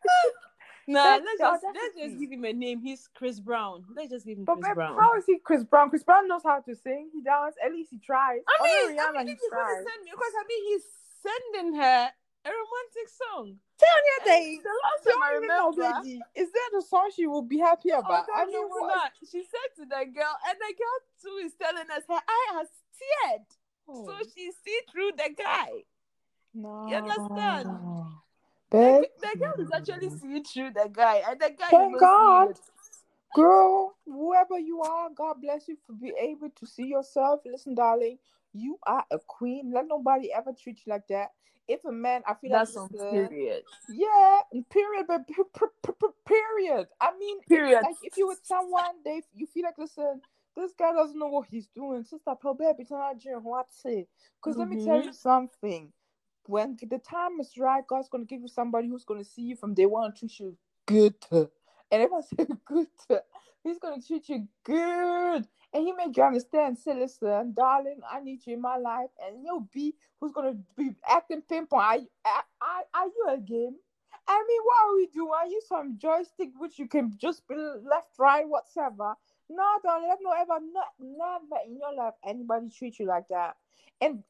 Nah, 0.88 1.04
That's 1.04 1.24
let's 1.24 1.40
just 1.40 1.64
let's 1.76 1.96
just 2.00 2.20
give 2.20 2.32
him 2.32 2.44
a 2.46 2.52
name. 2.54 2.82
He's 2.82 3.08
Chris 3.14 3.40
Brown. 3.40 3.84
Let's 3.96 4.10
just 4.10 4.26
give 4.26 4.40
him 4.40 4.46
But 4.46 4.56
Chris 4.56 4.70
babe, 4.70 4.76
Brown. 4.76 4.98
how 5.00 5.16
is 5.18 5.24
he 5.28 5.38
Chris 5.38 5.64
Brown? 5.64 5.92
Chris 5.92 6.02
Brown 6.04 6.28
knows 6.28 6.42
how 6.44 6.62
to 6.62 6.76
sing. 6.76 7.10
He 7.14 7.22
does. 7.22 7.54
At 7.64 7.72
least 7.72 7.92
he 7.92 8.00
tries. 8.00 8.40
I 8.48 8.58
Although 8.60 8.88
mean, 8.88 8.98
Rihanna, 8.98 9.10
I 9.10 9.18
mean, 9.20 9.28
he 9.28 9.34
if 9.34 9.40
he's 9.40 9.50
gonna 9.52 9.64
tries. 9.70 9.86
send 9.86 10.04
me, 10.04 10.10
because 10.10 10.34
I 10.34 10.44
mean, 10.50 10.64
he's 10.66 10.84
sending 11.22 11.80
her 11.80 12.10
a 12.46 12.50
romantic 12.50 13.08
song. 13.10 13.60
Tell 13.80 14.00
me 14.36 14.60
The 14.64 14.70
last 14.70 15.02
time 15.08 15.24
I 15.24 15.32
remember, 15.40 16.10
is 16.36 16.52
that 16.52 16.70
the 16.74 16.82
song 16.82 17.12
she 17.16 17.28
will 17.28 17.42
be 17.42 17.58
happy 17.60 17.92
oh 17.94 18.00
about? 18.00 18.26
Although 18.30 18.42
I 18.42 18.46
mean, 18.46 18.70
will 18.70 18.88
not. 18.88 19.12
She 19.20 19.44
said 19.44 19.70
to 19.78 19.86
the 19.86 20.06
girl, 20.12 20.36
and 20.48 20.58
the 20.60 20.74
girl 20.76 20.98
too 21.22 21.46
is 21.46 21.54
telling 21.62 21.90
us 21.90 22.04
her 22.08 22.22
eye 22.28 22.48
has 22.56 22.68
teared, 22.96 23.46
Oh, 23.88 24.06
so 24.06 24.14
she 24.36 24.52
see 24.64 24.80
through 24.92 25.12
the 25.18 25.34
guy. 25.36 25.70
no. 26.54 26.86
you 26.88 26.96
understand? 26.96 27.70
The, 28.72 29.08
the 29.20 29.40
girl 29.40 29.66
is 29.66 29.72
actually 29.74 30.10
seeing 30.20 30.44
through 30.44 30.72
the 30.74 30.90
guy, 30.92 31.24
and 31.28 31.40
the 31.40 31.50
guy 31.58 31.70
Thank 31.72 32.00
God. 32.00 32.50
girl, 33.36 33.96
whoever 34.06 34.60
you 34.60 34.82
are, 34.82 35.10
God 35.16 35.38
bless 35.42 35.68
you 35.68 35.78
for 35.88 35.94
being 35.94 36.16
able 36.20 36.50
to 36.52 36.68
see 36.68 36.86
yourself. 36.86 37.42
Listen, 37.46 37.74
darling, 37.74 38.20
you 38.54 38.78
are 38.86 39.06
a 39.10 39.18
queen. 39.26 39.72
Let 39.74 39.88
nobody 39.88 40.32
ever 40.32 40.52
treat 40.52 40.82
you 40.86 40.94
like 40.94 41.08
that. 41.08 41.30
If 41.70 41.86
a 41.86 41.94
man, 41.94 42.24
I 42.28 42.36
feel 42.36 42.52
That's 42.52 42.76
like 42.76 42.84
on 42.84 42.90
period. 43.30 43.64
Yeah, 43.90 44.42
period, 44.72 45.08
but 45.08 45.22
period. 46.28 46.88
I 47.02 47.12
mean, 47.20 47.40
Period. 47.50 47.84
like 47.84 47.98
if 48.04 48.18
you 48.18 48.28
with 48.28 48.40
someone, 48.44 49.04
they 49.06 49.24
you 49.36 49.48
feel 49.48 49.66
like 49.66 49.80
listen, 49.80 50.22
this 50.58 50.74
guy 50.78 50.94
doesn't 50.94 51.20
know 51.20 51.28
what 51.28 51.48
he's 51.50 51.68
doing. 51.76 52.04
Sister, 52.04 52.34
tell 52.42 52.56
baby, 52.56 52.86
tell 52.86 53.00
Nigerian 53.00 53.44
what's 53.44 53.82
it? 53.86 54.10
Because 54.42 54.58
let 54.58 54.70
me 54.70 54.78
tell 54.78 55.00
Mhm. 55.00 55.06
you 55.06 55.14
something. 55.14 55.94
When 56.48 56.78
the 56.82 57.00
time 57.00 57.40
is 57.42 57.58
right, 57.58 57.88
God's 57.88 58.10
gonna 58.10 58.26
give 58.26 58.42
you 58.42 58.50
somebody 58.50 58.90
who's 58.90 59.06
gonna 59.06 59.24
see 59.26 59.44
you 59.44 59.58
from 59.58 59.76
day 59.76 59.88
one 59.88 60.06
and 60.06 60.16
treat 60.18 60.40
you 60.40 60.58
good. 60.88 61.16
And 61.92 62.04
I 62.04 62.22
say 62.22 62.48
good, 62.66 62.88
he's 63.64 63.80
gonna 63.80 64.02
treat 64.02 64.30
you 64.30 64.48
good. 64.64 65.48
And 65.72 65.84
he 65.84 65.92
make 65.92 66.18
you 66.18 66.24
understand, 66.24 66.78
say, 66.78 66.96
listen, 66.96 67.54
darling, 67.56 68.00
I 68.12 68.20
need 68.22 68.46
you 68.46 68.56
in 68.56 68.62
my 68.62 68.78
life. 68.78 69.10
And 69.26 69.44
you'll 69.44 69.68
be 69.74 69.96
who's 70.20 70.32
gonna 70.32 70.56
be 70.78 70.92
acting 71.08 71.42
pinpoint. 71.48 71.84
Are, 71.84 71.98
are, 72.26 72.44
are, 72.62 72.84
are 72.94 73.06
you 73.08 73.28
a 73.30 73.38
game? 73.38 73.76
I 74.28 74.46
mean, 74.48 74.62
what 74.64 74.86
are 74.86 74.96
we 74.96 75.08
doing? 75.08 75.32
Are 75.36 75.48
you 75.48 75.62
some 75.68 75.98
joystick 75.98 76.50
which 76.58 76.78
you 76.78 76.88
can 76.88 77.14
just 77.18 77.48
be 77.48 77.56
left, 77.56 78.18
right, 78.20 78.46
whatever? 78.48 79.16
No, 79.50 79.64
don't 79.84 80.08
let 80.08 80.20
no 80.22 80.32
ever, 80.32 80.60
not, 80.72 80.94
never 81.00 81.62
in 81.66 81.78
your 81.78 81.94
life 81.96 82.14
anybody 82.24 82.70
treat 82.70 83.00
you 83.00 83.08
like 83.08 83.28
that. 83.30 83.56
And 84.02 84.24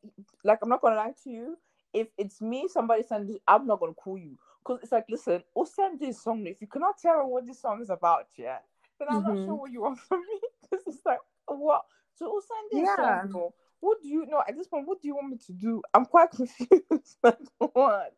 like, 0.44 0.60
I'm 0.64 0.70
not 0.70 0.82
gonna 0.82 0.96
lie 0.96 1.14
to 1.24 1.30
you. 1.30 1.58
If 1.94 2.08
it's 2.18 2.42
me, 2.42 2.68
somebody 2.70 3.04
send 3.04 3.30
this, 3.30 3.40
I'm 3.48 3.68
not 3.68 3.80
gonna 3.80 3.94
call 3.94 4.18
you 4.18 4.38
because 4.60 4.80
it's 4.84 4.92
like, 4.92 5.06
listen, 5.10 5.44
we'll 5.56 5.66
send 5.66 6.00
this 6.00 6.22
song. 6.22 6.46
If 6.46 6.62
you 6.62 6.68
cannot 6.68 6.98
tell 7.02 7.28
what 7.28 7.46
this 7.46 7.62
song 7.62 7.82
is 7.82 7.90
about, 7.90 8.28
yeah, 8.38 8.60
then 9.00 9.08
I'm 9.10 9.24
not 9.24 9.38
Mhm. 9.38 9.46
sure 9.46 9.56
what 9.56 9.72
you 9.72 9.82
want 9.82 10.00
from 10.00 10.22
me. 10.22 10.40
This 10.72 10.86
is 10.86 11.02
like, 11.06 11.20
what? 11.48 11.86
So 12.16 12.32
we'll 12.32 12.42
send 12.42 12.70
this 12.72 12.90
Yeah. 12.90 12.96
song. 13.22 13.32
bro. 13.32 13.54
What 13.80 14.02
do 14.02 14.08
you 14.08 14.26
know 14.28 14.44
at 14.48 14.56
this 14.56 14.68
point? 14.68 14.88
What 14.88 15.02
do 15.02 15.08
you 15.08 15.16
want 15.16 15.30
me 15.30 15.38
to 15.48 15.54
do? 15.54 15.82
I'm 15.94 16.06
quite 16.06 16.30
confused. 16.36 17.18
like 17.24 17.38
what? 17.58 18.14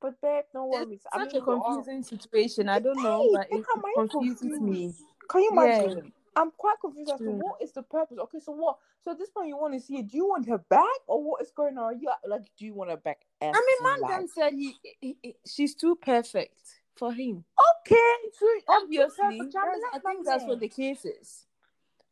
But 0.00 0.20
babe, 0.20 0.44
no 0.54 0.66
worries. 0.66 0.92
It's 0.92 1.06
I 1.12 1.18
such 1.18 1.32
mean, 1.34 1.42
a 1.42 1.44
confusing 1.44 2.02
situation. 2.04 2.68
I 2.68 2.78
don't 2.78 3.02
know, 3.02 3.30
but 3.32 3.48
it, 3.50 3.64
confuses 4.08 4.60
me. 4.60 4.94
Can 5.28 5.42
you 5.42 5.50
Yeah. 5.54 5.94
I'm 6.38 6.52
quite 6.56 6.76
confused 6.80 7.10
as 7.10 7.18
to 7.18 7.30
what 7.30 7.60
is 7.60 7.72
the 7.72 7.82
purpose. 7.82 8.18
Okay, 8.18 8.38
so 8.38 8.52
what? 8.52 8.76
So 9.02 9.10
at 9.10 9.18
this 9.18 9.30
point, 9.30 9.48
you 9.48 9.56
want 9.56 9.74
to 9.74 9.80
see 9.80 9.96
it? 9.98 10.08
Do 10.08 10.16
you 10.16 10.26
want 10.28 10.48
her 10.48 10.58
back, 10.58 11.00
or 11.08 11.22
what 11.22 11.42
is 11.42 11.50
going 11.50 11.76
on? 11.78 11.98
You 12.00 12.10
like, 12.26 12.42
do 12.56 12.64
you 12.64 12.74
want 12.74 12.90
her 12.90 12.96
back? 12.96 13.20
I 13.42 13.46
mean, 13.46 13.54
empty, 13.56 13.82
man 13.82 14.00
like- 14.00 14.10
then 14.10 14.28
said 14.28 14.52
he, 14.52 14.74
he, 15.00 15.16
he- 15.22 15.36
she's 15.44 15.74
too 15.74 15.96
perfect 15.96 16.60
for 16.94 17.12
him. 17.12 17.44
Okay, 17.86 18.30
so 18.38 18.46
Obviously, 18.68 19.16
perfect. 19.38 19.40
I'm 19.40 19.50
that's- 19.50 19.94
I 19.94 19.98
think 19.98 20.26
that's 20.26 20.44
what 20.44 20.60
the 20.60 20.68
case 20.68 21.04
is. 21.04 21.44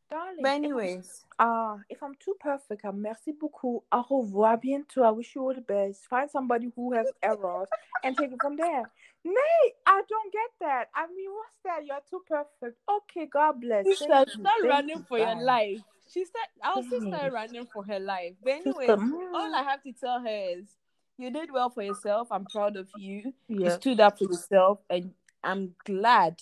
Darling, 0.09 0.37
But 0.41 0.49
if 0.51 0.55
anyways, 0.55 1.25
Ah, 1.39 1.79
if 1.91 2.01
I'm 2.03 2.15
too 2.15 2.35
perfect, 2.39 2.85
I'm 2.85 3.03
merci 3.03 3.33
beaucoup. 3.33 3.83
Au 3.93 4.05
revoir, 4.09 4.57
bientôt. 4.57 5.03
I 5.05 5.11
wish 5.11 5.35
you 5.35 5.43
all 5.43 5.53
the 5.55 5.61
best. 5.61 6.07
Find 6.07 6.31
somebody 6.31 6.71
who 6.77 6.93
has 6.95 7.07
errors 7.23 7.69
and 8.05 8.17
take 8.17 8.31
it 8.33 8.39
from 8.41 8.57
there. 8.57 8.85
Nay, 9.27 9.73
I 9.87 10.03
don't 10.09 10.33
get 10.33 10.51
that. 10.61 10.85
I 10.95 11.07
mean, 11.09 11.31
what's 11.35 11.59
that? 11.65 11.85
You're 11.85 11.99
too 12.09 12.23
perfect. 12.29 12.79
Okay, 12.89 13.27
God 13.27 13.61
bless. 13.61 13.85
sister, 13.85 14.07
Thank 14.09 14.29
you, 14.29 14.33
start 14.35 14.55
thank 14.63 14.71
running 14.71 14.99
you, 14.99 15.05
for 15.09 15.19
your 15.19 15.35
life. 15.43 15.81
She 16.09 16.25
said, 16.25 16.49
"I'll 16.63 16.83
still 16.85 17.01
Yes. 17.03 17.15
start 17.15 17.33
running 17.33 17.67
for 17.73 17.85
her 17.85 17.99
life." 17.99 18.35
But 18.43 18.53
anyway, 18.53 18.87
all 18.89 19.55
I 19.55 19.63
have 19.65 19.83
to 19.83 19.93
tell 19.93 20.21
her 20.21 20.59
is, 20.59 20.77
you 21.19 21.31
did 21.33 21.51
well 21.51 21.71
for 21.71 21.83
yourself. 21.83 22.29
I'm 22.31 22.45
proud 22.47 22.77
of 22.77 22.89
you. 22.95 23.33
You 23.49 23.71
stood 23.71 23.99
up 23.99 24.19
for 24.19 24.25
yourself, 24.25 24.79
and 24.89 25.13
I'm 25.43 25.75
glad 25.85 26.41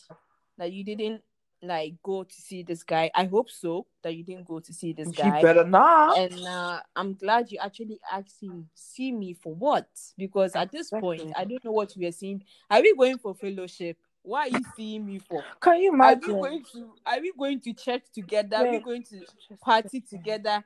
that 0.59 0.73
you 0.73 0.85
didn't 0.85 1.23
like 1.67 1.95
go 2.03 2.25
to 2.25 2.35
see 2.35 2.63
this 2.63 2.83
guy. 2.83 3.11
I 3.15 3.25
hope 3.25 3.51
so 3.51 3.87
that 4.03 4.15
you 4.15 4.25
didn't 4.25 4.47
go 4.47 4.61
to 4.61 4.73
see 4.73 4.93
this 4.93 5.09
She 5.09 5.23
guy. 5.23 5.43
better 5.43 5.65
not. 5.65 6.19
and 6.19 6.47
uh, 6.47 6.81
I'm 6.97 7.15
glad 7.15 7.51
you 7.51 7.59
actually 7.63 7.99
asked 8.11 8.43
him, 8.43 8.69
see 8.75 9.13
me 9.13 9.35
for 9.35 9.55
what? 9.55 9.89
Because 10.17 10.55
at 10.57 10.71
this 10.73 10.91
point, 10.91 11.33
I 11.37 11.45
don't 11.45 11.65
know 11.65 11.73
what 11.73 11.93
we 11.97 12.07
are 12.07 12.13
seeing. 12.13 12.43
Are 12.71 12.81
we 12.81 12.95
going 12.95 13.19
for 13.19 13.35
fellowship? 13.35 13.97
What 14.23 14.47
are 14.49 14.59
you 14.59 14.65
seeing 14.77 15.05
me 15.05 15.19
for? 15.19 15.45
Can 15.61 15.81
you 15.81 15.93
imagine? 15.93 16.31
Are 16.31 16.35
we 16.37 16.41
going 16.41 16.65
to 16.73 16.93
are 17.05 17.21
we 17.21 17.33
going 17.39 17.61
to 17.61 17.73
church 17.75 18.05
together? 18.15 18.57
Are 18.57 18.71
we 18.71 18.79
going 18.79 19.03
to 19.05 19.21
party 19.63 20.01
together? 20.01 20.65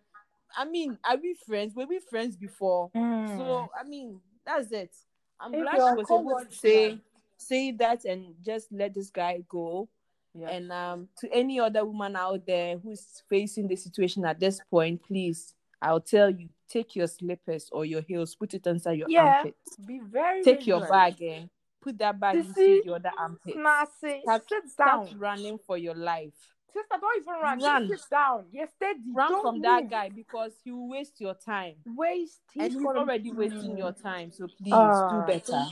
I 0.57 0.65
mean, 0.65 0.97
are 1.05 1.17
we 1.17 1.35
friends? 1.47 1.75
Were 1.75 1.87
we 1.87 1.99
friends 1.99 2.37
before? 2.37 2.91
Mm. 2.97 3.37
So 3.37 3.69
I 3.79 3.83
mean, 3.87 4.21
that's 4.47 4.71
it. 4.71 4.95
I'm 5.41 5.53
If 5.55 5.63
glad 5.63 5.75
she 5.75 5.81
was 5.81 6.11
able 6.11 6.41
to 6.49 6.55
say 6.57 6.99
say 7.37 7.73
that 7.73 8.05
and 8.05 8.35
just 8.45 8.69
let 8.73 8.95
this 8.95 9.11
guy 9.11 9.43
go. 9.49 9.89
Yeah. 10.35 10.49
And 10.51 10.71
um, 10.73 11.09
to 11.21 11.33
any 11.33 11.59
other 11.61 11.85
woman 11.85 12.17
out 12.17 12.47
there 12.47 12.79
who's 12.79 13.23
facing 13.29 13.67
the 13.69 13.77
situation 13.77 14.25
at 14.25 14.39
this 14.39 14.61
point, 14.71 15.03
please, 15.03 15.55
I'll 15.81 16.01
tell 16.01 16.31
you, 16.31 16.49
take 16.69 16.95
your 16.97 17.07
slippers 17.07 17.69
or 17.73 17.85
your 17.85 18.03
heels, 18.03 18.35
put 18.35 18.55
it 18.55 18.67
inside 18.67 18.99
your 18.99 19.09
Yeah. 19.11 19.39
armpits. 19.39 19.77
Be 19.77 20.01
very 20.01 20.43
Take 20.43 20.67
your 20.67 20.81
vigilant. 20.81 21.19
bag, 21.19 21.23
eh? 21.23 21.47
Put 21.81 21.99
that 21.99 22.19
bag 22.21 22.35
You 22.35 22.41
into 22.43 22.55
see? 22.55 22.83
the 22.85 22.95
other 22.95 23.13
armpit. 23.19 23.55
Say, 24.01 24.21
Start, 24.23 24.49
sit 24.49 24.69
start 24.69 25.09
down. 25.11 25.19
running 25.19 25.59
for 25.59 25.79
your 25.79 25.95
life. 25.95 26.35
Sister, 26.71 26.97
don't 27.01 27.17
even 27.23 27.35
run. 27.43 27.59
Run. 27.61 27.89
Just 27.89 28.03
sit 28.05 28.11
down. 28.11 28.45
You're 28.53 28.67
steady. 28.67 29.01
Run 29.15 29.31
don't 29.31 29.43
from 29.43 29.61
that 29.63 29.89
guy 29.89 30.11
because 30.11 30.53
he 30.63 30.71
will 30.71 30.89
waste 30.91 31.19
your 31.21 31.35
time. 31.35 31.77
Waste. 31.87 32.41
and 32.59 32.73
he's 32.73 32.85
already 32.85 33.33
wasting 33.33 33.73
Mm. 33.73 33.79
your 33.79 33.93
time. 33.93 34.31
So 34.33 34.47
please 34.49 34.75
Ah, 34.75 35.09
do 35.09 35.27
better. 35.33 35.65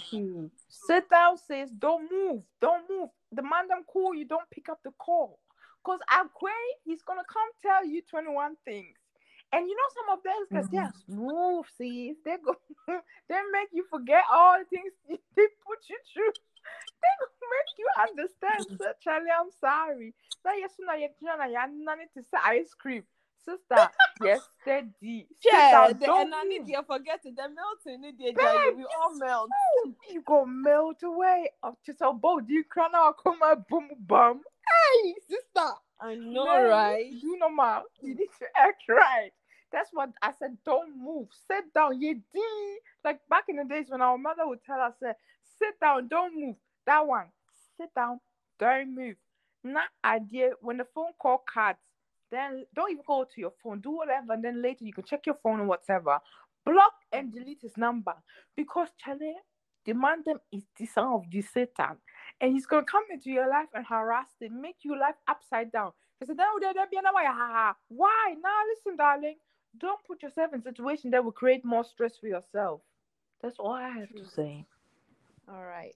Sit 0.68 1.10
down, 1.10 1.36
sis. 1.36 1.70
Don't 1.70 2.10
move. 2.10 2.44
Don't 2.60 2.88
move. 2.88 3.10
The 3.32 3.42
man 3.42 3.68
them 3.68 3.84
call 3.86 4.14
you. 4.14 4.24
Don't 4.24 4.48
pick 4.50 4.68
up 4.68 4.80
the 4.84 4.92
call. 4.98 5.38
Cause 5.84 6.00
Akwe, 6.10 6.50
he's 6.84 7.02
gonna 7.02 7.26
come 7.30 7.48
tell 7.62 7.86
you 7.86 8.02
21 8.10 8.56
things. 8.64 8.96
And 9.52 9.68
you 9.68 9.76
know 9.76 9.90
some 9.94 10.18
of 10.18 10.20
those 10.26 10.46
guys, 10.50 10.68
they're 10.70 10.90
mm-hmm. 10.90 11.14
smooth, 11.14 11.66
sis. 11.78 12.18
They 12.24 12.36
go 12.42 12.56
they 13.28 13.40
make 13.52 13.70
you 13.72 13.86
forget 13.88 14.24
all 14.32 14.58
the 14.58 14.64
things 14.66 14.92
they 15.08 15.46
put 15.62 15.78
you 15.88 15.98
through. 16.12 16.34
They 16.98 17.14
make 17.22 17.70
you 17.78 17.88
understand, 18.02 18.66
mm-hmm. 18.66 18.82
sir. 18.82 18.94
Charlie, 19.02 19.30
I'm 19.30 19.50
sorry. 19.60 20.14
Now 20.44 20.54
yes, 20.58 20.72
now 20.80 20.94
you're 20.94 21.14
trying 21.22 21.38
to 21.38 22.20
to 22.20 22.26
say 22.26 22.38
ice 22.42 22.74
cream. 22.74 23.04
Sister, 23.44 23.90
yes, 24.22 24.40
steady. 24.62 25.26
Sit 25.40 25.52
Yeah, 25.52 25.70
down, 25.70 25.98
the, 25.98 26.06
don't 26.06 26.20
and 26.26 26.34
I 26.34 26.42
need 26.44 26.60
move. 26.60 26.68
you 26.70 26.82
forget 26.86 27.20
it. 27.24 27.36
The 27.36 27.42
melting, 27.48 28.00
need 28.00 28.14
you, 28.18 28.32
Babe, 28.32 28.76
we 28.76 28.84
all 28.84 29.14
melt. 29.14 29.50
you 30.10 30.22
go 30.22 30.44
melt 30.44 31.02
away. 31.02 31.50
Oh, 31.62 31.76
just 31.84 32.00
a 32.00 32.12
boat. 32.12 32.44
You 32.48 32.64
cry 32.64 32.88
now, 32.92 33.12
come 33.12 33.38
boom, 33.68 33.88
bum. 34.06 34.40
Hey, 35.02 35.14
sister. 35.28 35.70
I 36.00 36.14
know, 36.16 36.68
right? 36.68 37.06
You 37.06 37.38
know, 37.38 37.48
ma. 37.48 37.82
You 38.00 38.14
need 38.14 38.28
to 38.38 38.46
act 38.56 38.82
right. 38.88 39.30
That's 39.72 39.90
what 39.92 40.10
I 40.22 40.32
said. 40.38 40.56
Don't 40.64 40.96
move. 40.98 41.28
Sit 41.48 41.72
down. 41.72 42.00
You. 42.00 42.20
Like 43.04 43.20
back 43.28 43.44
in 43.48 43.56
the 43.56 43.64
days 43.64 43.86
when 43.88 44.00
our 44.02 44.18
mother 44.18 44.46
would 44.46 44.62
tell 44.64 44.80
us, 44.80 44.94
say, 45.00 45.12
sit 45.58 45.78
down, 45.80 46.08
don't 46.08 46.34
move. 46.34 46.56
That 46.86 47.06
one. 47.06 47.26
Sit 47.78 47.94
down, 47.94 48.20
don't 48.58 48.94
move. 48.94 49.16
Not 49.62 49.88
idea. 50.04 50.50
When 50.60 50.76
the 50.78 50.86
phone 50.94 51.12
call 51.18 51.38
cuts, 51.52 51.82
then 52.30 52.64
don't 52.74 52.90
even 52.90 53.04
go 53.06 53.24
to 53.24 53.40
your 53.40 53.52
phone. 53.62 53.80
Do 53.80 53.90
whatever, 53.90 54.32
and 54.32 54.44
then 54.44 54.62
later 54.62 54.84
you 54.84 54.92
can 54.92 55.04
check 55.04 55.26
your 55.26 55.36
phone 55.42 55.60
or 55.60 55.66
whatever. 55.66 56.18
Block 56.64 56.94
and 57.12 57.32
delete 57.32 57.62
his 57.62 57.76
number 57.76 58.14
because 58.56 58.88
Charlie, 58.98 59.36
the 59.84 59.92
man 59.92 60.22
them 60.24 60.38
is 60.52 60.64
the 60.76 60.86
son 60.86 61.06
of 61.06 61.24
the 61.30 61.42
Satan, 61.42 61.96
and 62.40 62.52
he's 62.52 62.66
gonna 62.66 62.84
come 62.84 63.04
into 63.10 63.30
your 63.30 63.48
life 63.48 63.68
and 63.74 63.86
harass 63.86 64.28
it, 64.40 64.50
make 64.50 64.76
your 64.82 64.98
life 64.98 65.14
upside 65.28 65.70
down. 65.70 65.92
He 66.18 66.26
said, 66.26 66.36
"No, 66.36 66.58
there, 66.60 66.74
there 66.74 66.86
be 66.90 66.96
another 66.96 67.16
way." 67.16 67.24
Ha, 67.26 67.32
ha, 67.32 67.52
ha. 67.52 67.76
Why? 67.88 68.34
Now 68.42 68.62
listen, 68.74 68.96
darling. 68.96 69.36
Don't 69.78 70.02
put 70.04 70.22
yourself 70.22 70.52
in 70.54 70.60
a 70.60 70.62
situation 70.62 71.10
that 71.10 71.22
will 71.22 71.32
create 71.32 71.64
more 71.64 71.84
stress 71.84 72.16
for 72.16 72.26
yourself. 72.26 72.80
That's 73.42 73.58
all 73.58 73.72
I 73.72 73.90
have 73.90 74.14
to 74.14 74.24
say. 74.24 74.64
All 75.48 75.64
right. 75.64 75.94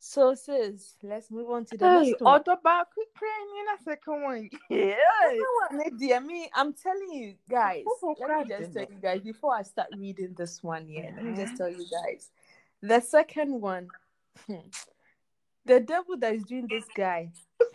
So, 0.00 0.34
sis, 0.34 0.94
let's 1.02 1.30
move 1.30 1.50
on 1.50 1.64
to 1.66 1.76
the 1.76 1.84
Hey, 1.84 2.10
next 2.10 2.22
one. 2.22 2.34
autobiography 2.34 3.02
praying 3.14 3.48
in 3.60 3.74
a 3.74 3.82
second 3.82 4.22
one. 4.22 4.50
Yeah. 4.70 5.88
Dear 5.98 6.20
me, 6.20 6.48
I'm 6.54 6.72
telling 6.72 7.12
you 7.12 7.34
guys. 7.50 7.84
Let 8.18 8.38
me 8.38 8.48
just 8.48 8.72
tell 8.72 8.86
you 8.88 8.98
guys 9.02 9.20
before 9.22 9.54
I 9.54 9.62
start 9.62 9.88
reading 9.98 10.34
this 10.36 10.62
one 10.62 10.86
here. 10.86 11.12
Let 11.16 11.24
me 11.24 11.34
just 11.36 11.56
tell 11.56 11.68
you 11.68 11.84
guys. 11.90 12.30
The 12.80 13.00
second 13.00 13.60
one, 13.60 13.88
hmm, 14.46 14.68
the 15.64 15.80
devil 15.80 16.16
that 16.18 16.34
is 16.34 16.44
doing 16.44 16.68
this 16.68 16.84
guy. 16.96 17.30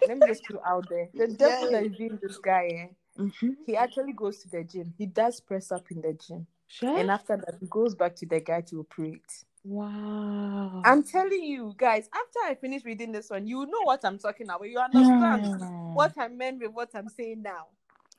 Let 0.08 0.18
me 0.18 0.28
just 0.28 0.46
put 0.46 0.56
it 0.56 0.62
out 0.66 0.88
there. 0.90 1.10
The 1.14 1.28
devil 1.28 1.72
that 1.72 1.84
is 1.86 1.98
doing 1.98 2.20
this 2.22 2.38
guy, 2.38 2.68
eh, 2.68 2.94
Mm-hmm. 3.20 3.50
he 3.68 3.76
actually 3.76 4.14
goes 4.14 4.40
to 4.40 4.50
the 4.50 4.64
gym. 4.64 4.92
He 4.98 5.06
does 5.06 5.40
press 5.40 5.72
up 5.72 5.92
in 5.92 6.02
the 6.02 6.14
gym, 6.14 6.48
Sure. 6.66 6.98
and 6.98 7.12
after 7.12 7.38
that, 7.38 7.58
he 7.60 7.68
goes 7.68 7.94
back 7.94 8.16
to 8.16 8.26
the 8.26 8.40
guy 8.40 8.62
to 8.62 8.80
operate. 8.80 9.22
Wow. 9.64 10.82
I'm 10.86 11.04
telling 11.04 11.44
you 11.44 11.74
guys. 11.78 12.10
After 12.14 12.40
I 12.46 12.56
finish 12.56 12.84
reading 12.86 13.12
this 13.12 13.30
one, 13.30 13.48
you 13.48 13.66
know 13.66 13.82
what 13.84 14.02
I'm 14.04 14.18
talking 14.20 14.48
about. 14.48 14.70
You 14.70 14.80
understand 14.80 15.44
Hmm. 15.56 15.94
what 15.94 16.14
I 16.18 16.28
meant 16.28 16.62
with 16.62 16.72
what 16.72 16.90
I'm 16.96 17.10
saying 17.10 17.42
now. 17.44 17.68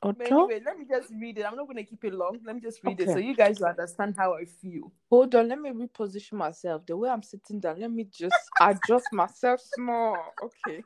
Auto? 0.02 0.24
anyway, 0.26 0.60
let 0.64 0.78
me 0.78 0.84
just 0.88 1.12
read 1.20 1.38
it. 1.38 1.44
I'm 1.44 1.56
not 1.56 1.66
going 1.66 1.76
to 1.76 1.84
keep 1.84 2.04
it 2.04 2.14
long. 2.14 2.38
Let 2.44 2.54
me 2.56 2.60
just 2.60 2.82
read 2.84 3.00
it 3.00 3.10
so 3.10 3.18
you 3.18 3.34
guys 3.34 3.58
will 3.60 3.68
understand 3.68 4.14
how 4.16 4.34
I 4.34 4.44
feel. 4.44 4.92
Hold 5.10 5.34
on, 5.34 5.48
let 5.48 5.60
me 5.60 5.70
reposition 5.70 6.34
myself. 6.34 6.86
The 6.86 6.96
way 6.96 7.08
I'm 7.08 7.22
sitting 7.22 7.60
down, 7.60 7.80
let 7.80 7.90
me 7.90 8.04
just 8.04 8.36
adjust 8.60 9.12
myself 9.12 9.60
small. 9.60 10.34
Okay. 10.42 10.84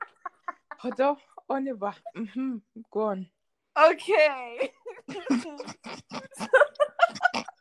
Hold 0.78 1.00
on, 1.00 1.16
Oliver. 1.48 1.94
Mm-hmm. 2.16 2.56
Go 2.92 3.00
on. 3.00 3.26
Okay. 3.78 4.72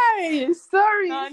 Why? 0.00 0.52
Sorry. 0.52 1.08
Nah, 1.08 1.24
I 1.24 1.28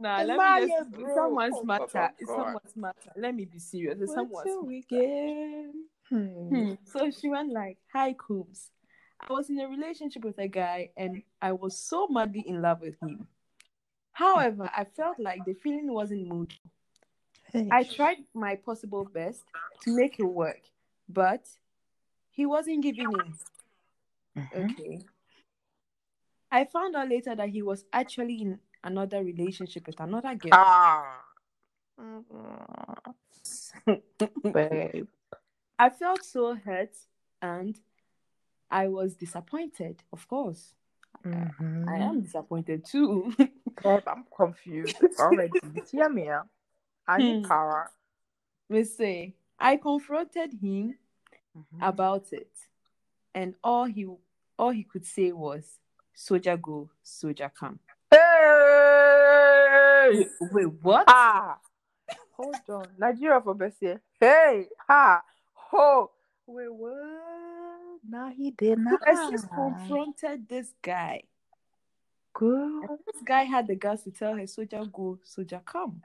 Nah, 0.00 0.22
let 0.22 0.40
I 0.40 0.60
me 0.60 0.66
just. 0.78 0.90
It's 0.92 1.02
bro? 1.02 1.14
someone's 1.14 1.54
Oh, 1.58 1.64
matter. 1.64 2.10
It's 2.18 2.30
someone's 2.30 2.76
matter. 2.76 3.12
Let 3.16 3.34
me 3.34 3.44
be 3.44 3.58
serious. 3.58 4.00
It's 4.00 4.14
someone's 4.14 4.44
till 4.44 4.62
matter. 4.64 5.72
Hmm. 6.08 6.48
Hmm. 6.48 6.72
So 6.84 7.10
she 7.10 7.28
went 7.28 7.52
like, 7.52 7.78
"Hi, 7.92 8.14
Coombs. 8.14 8.70
I 9.20 9.32
was 9.32 9.50
in 9.50 9.58
a 9.58 9.68
relationship 9.68 10.24
with 10.24 10.38
a 10.38 10.46
guy, 10.48 10.90
and 10.96 11.22
I 11.42 11.52
was 11.52 11.76
so 11.78 12.06
madly 12.08 12.44
in 12.46 12.62
love 12.62 12.80
with 12.80 12.94
him. 13.02 13.26
However, 14.12 14.70
I 14.74 14.84
felt 14.84 15.18
like 15.18 15.44
the 15.44 15.54
feeling 15.54 15.92
wasn't 15.92 16.22
mutual. 16.22 16.70
I 17.72 17.82
tried 17.82 18.18
my 18.34 18.54
possible 18.56 19.04
best 19.04 19.42
to 19.82 19.94
make 19.96 20.18
it 20.20 20.24
work, 20.24 20.60
but 21.08 21.44
he 22.30 22.46
wasn't 22.46 22.82
giving 22.82 23.12
in. 23.12 23.34
Mhm. 24.36 24.70
Okay. 24.72 25.00
I 26.50 26.64
found 26.64 26.96
out 26.96 27.08
later 27.08 27.34
that 27.34 27.48
he 27.50 27.62
was 27.62 27.84
actually 27.92 28.40
in 28.42 28.58
another 28.82 29.22
relationship 29.22 29.86
with 29.86 30.00
another 30.00 30.34
girl. 30.34 30.52
Ah. 30.54 31.20
Babe. 34.52 35.08
I 35.78 35.90
felt 35.90 36.24
so 36.24 36.54
hurt 36.54 36.96
and 37.42 37.78
I 38.70 38.88
was 38.88 39.14
disappointed, 39.14 40.02
of 40.12 40.26
course. 40.28 40.74
Mhm. 41.24 41.88
I 41.88 41.98
am 41.98 42.20
disappointed 42.22 42.84
too. 42.84 43.32
Babe, 43.36 44.02
I'm 44.06 44.24
confused 44.34 44.96
already. 45.18 45.58
Hear 45.90 46.08
me 46.08 46.28
out. 46.28 46.48
I 47.06 47.18
need 47.18 47.48
power. 47.48 47.90
Say, 48.84 49.34
I 49.58 49.76
confronted 49.76 50.52
him 50.52 50.98
Mhm. 51.56 51.78
about 51.80 52.32
it, 52.32 52.52
and 53.34 53.54
all 53.64 53.86
he 53.86 54.06
all 54.58 54.70
he 54.70 54.84
could 54.84 55.04
say 55.06 55.32
was, 55.32 55.78
"Soldier 56.18 56.56
go, 56.56 56.90
soldier 57.00 57.48
come." 57.56 57.78
Hey! 58.10 58.18
Wait, 60.50 60.66
what? 60.82 61.04
Ah! 61.06 61.60
Hold 62.32 62.56
on. 62.68 62.86
Nigeria 62.98 63.40
for 63.40 63.54
best 63.54 63.80
year. 63.80 64.02
Hey! 64.18 64.66
Ha! 64.88 65.22
Ho! 65.54 66.10
Wait, 66.46 66.74
what? 66.74 68.00
Nah, 68.08 68.30
he 68.30 68.50
did 68.50 68.80
not. 68.80 69.00
I 69.06 69.30
just 69.30 69.48
confronted 69.48 70.48
this 70.48 70.74
guy. 70.82 71.22
Good. 72.32 72.90
And 72.90 72.98
this 73.06 73.22
guy 73.24 73.44
had 73.44 73.68
the 73.68 73.76
guts 73.76 74.02
to 74.02 74.10
tell 74.10 74.34
her, 74.34 74.46
"Soldier 74.48 74.84
go, 74.92 75.20
soldier 75.22 75.62
come." 75.64 76.02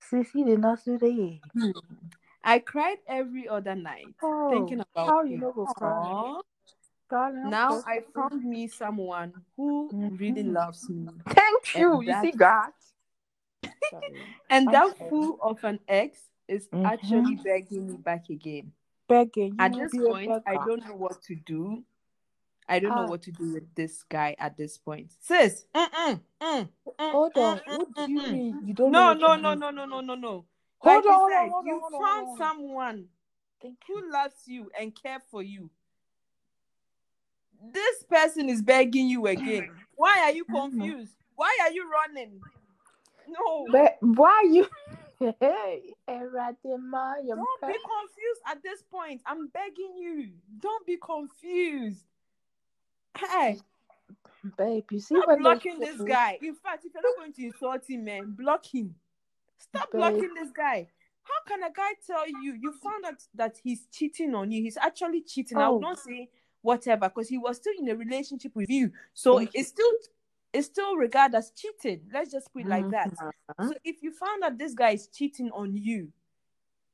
Sis, 0.00 0.32
he 0.32 0.42
did 0.42 0.58
not 0.58 0.84
do 0.84 0.98
that. 0.98 1.74
I 2.42 2.58
cried 2.58 2.98
every 3.06 3.48
other 3.48 3.76
night 3.76 4.16
Oh, 4.20 4.50
thinking 4.50 4.80
about 4.80 5.08
how 5.08 5.22
you 5.22 5.38
know 5.38 5.52
Now 7.10 7.82
I 7.86 8.00
found 8.14 8.44
me 8.44 8.68
someone 8.68 9.32
who 9.56 9.90
really 10.18 10.42
Mhm. 10.44 10.52
loves 10.52 10.88
me. 10.88 11.08
Thank 11.28 11.74
you. 11.76 12.00
And 12.00 12.06
You 12.06 12.14
see, 12.22 12.32
God. 12.32 12.72
And 14.50 14.68
I'm 14.68 14.72
that 14.72 15.08
fool 15.10 15.38
of 15.42 15.62
an 15.64 15.80
ex 15.88 16.18
is 16.48 16.68
Mhm. 16.68 16.86
actually 16.86 17.36
begging 17.36 17.86
me 17.86 17.96
back 17.96 18.28
again. 18.30 18.72
Begging. 19.08 19.56
At 19.58 19.74
this 19.74 19.92
point, 19.94 20.30
I 20.46 20.56
don't 20.56 20.86
know 20.86 20.96
what 20.96 21.22
to 21.24 21.34
do. 21.34 21.84
I 22.68 22.78
don't 22.78 22.94
know 22.94 23.02
Ah. 23.02 23.06
what 23.06 23.22
to 23.22 23.32
do 23.32 23.52
with 23.52 23.74
this 23.74 24.02
guy 24.04 24.34
at 24.38 24.56
this 24.56 24.78
point. 24.78 25.12
Sis, 25.20 25.66
mm-mm, 25.74 26.20
mm, 26.40 26.68
mm, 26.98 27.12
Hold 27.12 27.36
on. 27.36 27.58
mm, 27.58 27.76
What 27.76 27.94
do 27.94 28.10
you 28.10 28.22
mean? 28.22 28.58
You 28.64 28.74
don't 28.74 28.90
No, 28.90 29.12
know? 29.12 29.20
no, 29.20 29.28
what 29.28 29.36
to 29.36 29.42
no, 29.42 29.54
no, 29.54 29.70
no, 29.70 29.84
no, 29.84 30.00
no, 30.00 30.14
no. 30.14 30.44
Hold 30.78 31.04
like 31.04 31.04
on, 31.04 31.12
you 31.12 31.28
said, 31.30 31.50
on, 31.52 31.66
you 31.66 31.74
on, 31.74 31.92
found 31.92 32.28
on. 32.28 32.36
someone 32.38 33.08
Thank 33.60 33.78
you. 33.88 34.00
who 34.00 34.12
loves 34.12 34.46
you 34.46 34.70
and 34.78 34.94
care 34.94 35.20
for 35.30 35.42
you. 35.42 35.70
This 37.72 38.02
person 38.04 38.48
is 38.48 38.62
begging 38.62 39.08
you 39.08 39.26
again. 39.26 39.70
Why 39.96 40.18
are 40.24 40.32
you 40.32 40.44
confused? 40.44 41.14
Why 41.36 41.56
are 41.62 41.70
you 41.72 41.88
running? 41.90 42.40
No. 43.28 43.66
But 43.70 43.96
why 44.00 44.42
you? 44.50 44.68
Hey, 45.40 45.94
you're 46.08 46.30
Don't 46.30 47.60
be 47.62 47.78
confused 47.78 48.40
at 48.50 48.62
this 48.62 48.82
point. 48.82 49.22
I'm 49.24 49.46
begging 49.46 49.94
you. 49.96 50.30
Don't 50.60 50.84
be 50.84 50.98
confused. 50.98 52.04
Hey, 53.16 53.58
babe. 54.58 54.84
You 54.90 54.98
see 54.98 55.14
stop 55.14 55.28
when 55.28 55.36
they 55.38 55.42
blocking 55.42 55.78
say- 55.78 55.92
this 55.92 56.02
guy. 56.02 56.38
In 56.42 56.54
fact, 56.56 56.84
if 56.84 56.92
you're 56.92 57.02
not 57.02 57.16
going 57.16 57.32
to 57.32 57.44
insult 57.46 57.88
him, 57.88 58.04
man, 58.04 58.32
block 58.36 58.66
him. 58.66 58.94
Stop 59.56 59.90
Babe. 59.92 59.98
blocking 60.00 60.34
this 60.34 60.50
guy. 60.50 60.88
How 61.22 61.42
can 61.46 61.62
a 61.62 61.72
guy 61.72 61.92
tell 62.06 62.28
you 62.28 62.54
you 62.60 62.72
found 62.82 63.06
out 63.06 63.22
that 63.34 63.56
he's 63.62 63.86
cheating 63.90 64.34
on 64.34 64.50
you? 64.50 64.60
He's 64.62 64.76
actually 64.76 65.22
cheating. 65.22 65.56
I 65.56 65.66
Oh. 65.66 65.74
would 65.74 65.82
not 65.82 65.98
say 66.00 66.28
whatever 66.64 67.08
because 67.08 67.28
he 67.28 67.36
was 67.36 67.58
still 67.58 67.74
in 67.78 67.88
a 67.90 67.94
relationship 67.94 68.56
with 68.56 68.70
you. 68.70 68.90
So 69.12 69.38
Thank 69.38 69.50
it's 69.54 69.68
still 69.68 69.92
it's 70.52 70.66
still 70.66 70.96
regarded 70.96 71.36
as 71.36 71.50
cheating. 71.50 72.00
Let's 72.12 72.32
just 72.32 72.50
put 72.52 72.62
it 72.62 72.68
like 72.68 72.88
that. 72.90 73.12
Mhm. 73.12 73.68
So 73.68 73.74
if 73.84 74.02
you 74.02 74.10
found 74.12 74.42
out 74.42 74.56
this 74.56 74.72
guy 74.72 74.90
is 74.90 75.08
cheating 75.08 75.50
on 75.50 75.76
you 75.76 76.10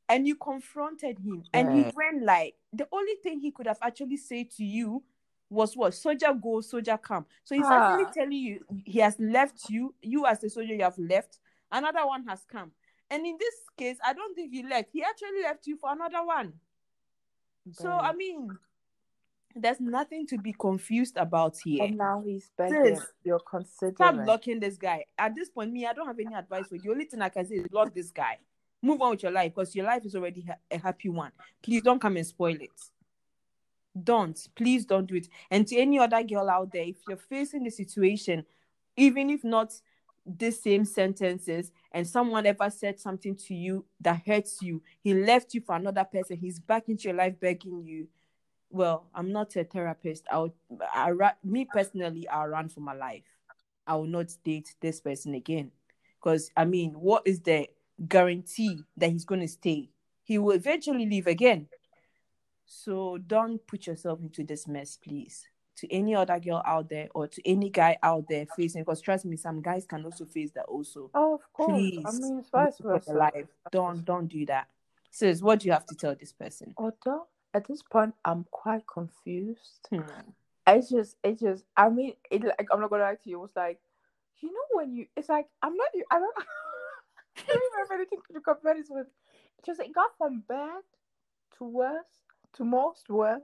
and 0.08 0.26
you 0.26 0.34
confronted 0.34 1.18
him 1.20 1.44
and 1.54 1.72
he 1.72 1.92
went 1.94 2.24
like 2.24 2.56
the 2.72 2.88
only 2.90 3.14
thing 3.22 3.38
he 3.38 3.52
could 3.52 3.66
have 3.68 3.78
actually 3.80 4.16
said 4.16 4.50
to 4.52 4.64
you 4.64 5.04
was 5.50 5.76
what 5.76 5.94
soldier 5.94 6.32
go, 6.34 6.60
soldier 6.60 6.98
come. 6.98 7.26
So 7.44 7.54
he's 7.54 7.64
actually 7.66 8.04
Ah. 8.06 8.12
telling 8.12 8.32
you 8.32 8.64
he 8.84 8.98
has 8.98 9.18
left 9.20 9.70
you, 9.70 9.94
you 10.02 10.26
as 10.26 10.42
a 10.42 10.50
soldier, 10.50 10.74
you 10.74 10.82
have 10.82 10.98
left, 10.98 11.38
another 11.70 12.06
one 12.06 12.24
has 12.26 12.44
come. 12.44 12.72
And 13.08 13.24
in 13.26 13.36
this 13.38 13.54
case, 13.76 13.98
I 14.04 14.14
don't 14.14 14.34
think 14.34 14.52
he 14.52 14.62
left. 14.64 14.90
He 14.92 15.02
actually 15.02 15.42
left 15.42 15.66
you 15.66 15.76
for 15.76 15.92
another 15.92 16.24
one. 16.24 16.54
So 17.72 17.90
I 17.90 18.12
mean, 18.14 18.58
there's 19.54 19.80
nothing 19.80 20.26
to 20.28 20.38
be 20.38 20.52
confused 20.52 21.16
about 21.16 21.56
here. 21.62 21.84
And 21.84 21.96
now 21.96 22.22
he's 22.24 22.50
begging. 22.56 22.96
Sis, 22.96 23.06
You're 23.24 23.40
considering. 23.40 23.94
Stop 23.94 24.24
blocking 24.24 24.60
this 24.60 24.76
guy. 24.76 25.04
At 25.18 25.34
this 25.34 25.50
point, 25.50 25.72
me, 25.72 25.86
I 25.86 25.92
don't 25.92 26.06
have 26.06 26.18
any 26.18 26.34
advice 26.34 26.68
for 26.68 26.76
you. 26.76 26.82
The 26.82 26.90
only 26.90 27.04
thing 27.04 27.20
I 27.20 27.28
can 27.28 27.46
say 27.46 27.56
is 27.56 27.68
block 27.68 27.94
this 27.94 28.10
guy. 28.10 28.38
Move 28.82 29.02
on 29.02 29.10
with 29.10 29.22
your 29.22 29.32
life 29.32 29.54
because 29.54 29.74
your 29.74 29.86
life 29.86 30.04
is 30.06 30.14
already 30.14 30.42
ha- 30.42 30.54
a 30.70 30.78
happy 30.78 31.08
one. 31.08 31.32
Please 31.62 31.82
don't 31.82 32.00
come 32.00 32.16
and 32.16 32.26
spoil 32.26 32.54
it. 32.54 32.70
Don't. 34.02 34.38
Please 34.54 34.86
don't 34.86 35.06
do 35.06 35.16
it. 35.16 35.28
And 35.50 35.66
to 35.66 35.76
any 35.76 35.98
other 35.98 36.22
girl 36.22 36.48
out 36.48 36.72
there, 36.72 36.84
if 36.84 36.96
you're 37.08 37.16
facing 37.16 37.64
the 37.64 37.70
situation, 37.70 38.44
even 38.96 39.30
if 39.30 39.44
not 39.44 39.72
the 40.24 40.50
same 40.50 40.84
sentences, 40.84 41.72
and 41.92 42.06
someone 42.06 42.46
ever 42.46 42.70
said 42.70 43.00
something 43.00 43.34
to 43.34 43.54
you 43.54 43.84
that 44.00 44.22
hurts 44.24 44.62
you, 44.62 44.80
he 45.02 45.12
left 45.12 45.52
you 45.54 45.60
for 45.60 45.74
another 45.74 46.04
person, 46.04 46.36
he's 46.36 46.58
back 46.58 46.88
into 46.88 47.04
your 47.08 47.16
life 47.16 47.38
begging 47.40 47.82
you. 47.84 48.06
Well, 48.70 49.06
I'm 49.14 49.32
not 49.32 49.56
a 49.56 49.64
therapist. 49.64 50.26
I'll, 50.30 50.54
I, 50.92 51.12
me 51.42 51.66
personally, 51.70 52.28
I'll 52.28 52.46
run 52.46 52.68
for 52.68 52.80
my 52.80 52.94
life. 52.94 53.24
I 53.86 53.96
will 53.96 54.06
not 54.06 54.32
date 54.44 54.74
this 54.80 55.00
person 55.00 55.34
again. 55.34 55.72
Because, 56.18 56.50
I 56.56 56.64
mean, 56.64 56.92
what 56.92 57.22
is 57.26 57.40
the 57.40 57.68
guarantee 58.08 58.84
that 58.96 59.10
he's 59.10 59.24
going 59.24 59.40
to 59.40 59.48
stay? 59.48 59.90
He 60.22 60.38
will 60.38 60.52
eventually 60.52 61.06
leave 61.06 61.26
again. 61.26 61.66
So 62.66 63.18
don't 63.18 63.66
put 63.66 63.88
yourself 63.88 64.20
into 64.20 64.44
this 64.44 64.68
mess, 64.68 64.96
please. 64.96 65.48
To 65.78 65.92
any 65.92 66.14
other 66.14 66.38
girl 66.38 66.62
out 66.64 66.88
there 66.88 67.08
or 67.14 67.26
to 67.26 67.48
any 67.48 67.70
guy 67.70 67.96
out 68.02 68.26
there 68.28 68.46
facing, 68.54 68.82
because 68.82 69.00
trust 69.00 69.24
me, 69.24 69.36
some 69.36 69.62
guys 69.62 69.86
can 69.86 70.04
also 70.04 70.26
face 70.26 70.52
that 70.52 70.66
also. 70.66 71.10
Oh, 71.14 71.34
of 71.34 71.52
course. 71.52 71.72
Please, 71.72 72.04
I 72.06 72.12
mean, 72.12 72.38
it's 72.38 72.50
vice 72.50 72.78
versa. 72.78 73.12
life. 73.12 73.46
Don't 73.72 74.04
don't 74.04 74.28
do 74.28 74.44
that. 74.46 74.68
Sis, 75.10 75.40
what 75.40 75.60
do 75.60 75.66
you 75.66 75.72
have 75.72 75.86
to 75.86 75.94
tell 75.96 76.14
this 76.14 76.32
person? 76.32 76.74
Although 76.76 77.26
at 77.54 77.66
this 77.66 77.82
point, 77.82 78.14
I'm 78.24 78.46
quite 78.50 78.86
confused. 78.86 79.88
Hmm. 79.90 80.00
It's 80.66 80.90
just, 80.90 81.16
it's 81.24 81.40
just. 81.40 81.64
I 81.76 81.88
mean, 81.88 82.14
it 82.30 82.44
like 82.44 82.68
I'm 82.72 82.80
not 82.80 82.90
gonna 82.90 83.02
lie 83.02 83.16
to 83.16 83.30
you. 83.30 83.38
It 83.38 83.42
was 83.42 83.56
like, 83.56 83.80
you 84.40 84.52
know, 84.52 84.60
when 84.72 84.94
you, 84.94 85.06
it's 85.16 85.28
like 85.28 85.46
I'm 85.62 85.76
not. 85.76 85.88
I 86.10 86.18
don't. 86.18 86.36
I 87.36 87.42
don't 87.46 87.56
even 87.56 87.78
have 87.78 87.98
anything 87.98 88.18
to 88.32 88.40
compare 88.40 88.74
this 88.74 88.88
with. 88.90 89.06
It's 89.58 89.66
just 89.66 89.80
it 89.80 89.94
got 89.94 90.10
from 90.18 90.44
bad 90.48 90.82
to 91.58 91.64
worse 91.64 92.04
to 92.54 92.64
most 92.64 93.08
worse 93.08 93.42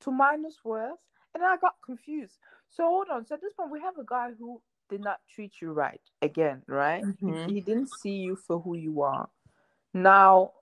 to 0.00 0.10
minus 0.10 0.56
worse, 0.64 0.98
and 1.34 1.42
I 1.42 1.56
got 1.56 1.74
confused. 1.84 2.38
So 2.68 2.84
hold 2.84 3.08
on. 3.10 3.26
So 3.26 3.34
at 3.34 3.40
this 3.40 3.52
point, 3.52 3.70
we 3.70 3.80
have 3.80 3.98
a 3.98 4.04
guy 4.04 4.30
who 4.38 4.60
did 4.88 5.00
not 5.00 5.20
treat 5.28 5.60
you 5.60 5.72
right 5.72 6.00
again, 6.22 6.62
right? 6.66 7.04
Mhm. 7.04 7.50
He, 7.50 7.60
didn't 7.60 7.88
see 7.88 8.16
you 8.16 8.36
for 8.36 8.60
who 8.60 8.76
you 8.76 9.02
are. 9.02 9.28
Now 9.92 10.52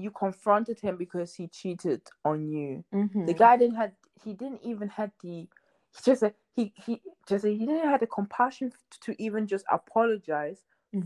you 0.00 0.10
confronted 0.10 0.80
him 0.80 0.96
because 0.96 1.34
he 1.34 1.48
cheated 1.48 2.02
on 2.24 2.48
you. 2.48 2.84
Mhm. 2.92 3.26
The 3.26 3.34
guy 3.34 3.56
didn't 3.56 3.76
had 3.76 3.92
he 4.24 4.34
didn't 4.34 4.62
even 4.62 4.88
had 4.88 5.12
the 5.22 5.48
he 5.92 6.02
just 6.04 6.20
said 6.20 6.34
he 6.54 6.72
he 6.84 7.02
just 7.28 7.44
he 7.44 7.58
didn't 7.58 7.88
have 7.88 8.00
the 8.00 8.06
compassion 8.06 8.72
to 9.00 9.14
even 9.22 9.46
just 9.46 9.64
apologize 9.70 10.64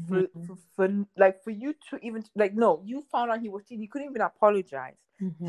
for, 0.09 0.22
Mhm. 0.22 0.46
for, 0.46 0.57
for 0.74 1.07
like 1.16 1.42
for 1.42 1.50
you 1.50 1.74
to 1.90 1.98
even 2.03 2.24
like 2.37 2.55
no 2.55 2.83
you 2.85 3.03
found 3.03 3.31
out 3.31 3.40
he 3.40 3.48
was 3.48 3.64
cheating 3.64 3.81
he 3.81 3.88
couldn't 3.88 4.09
even 4.11 4.22
apologize 4.22 4.96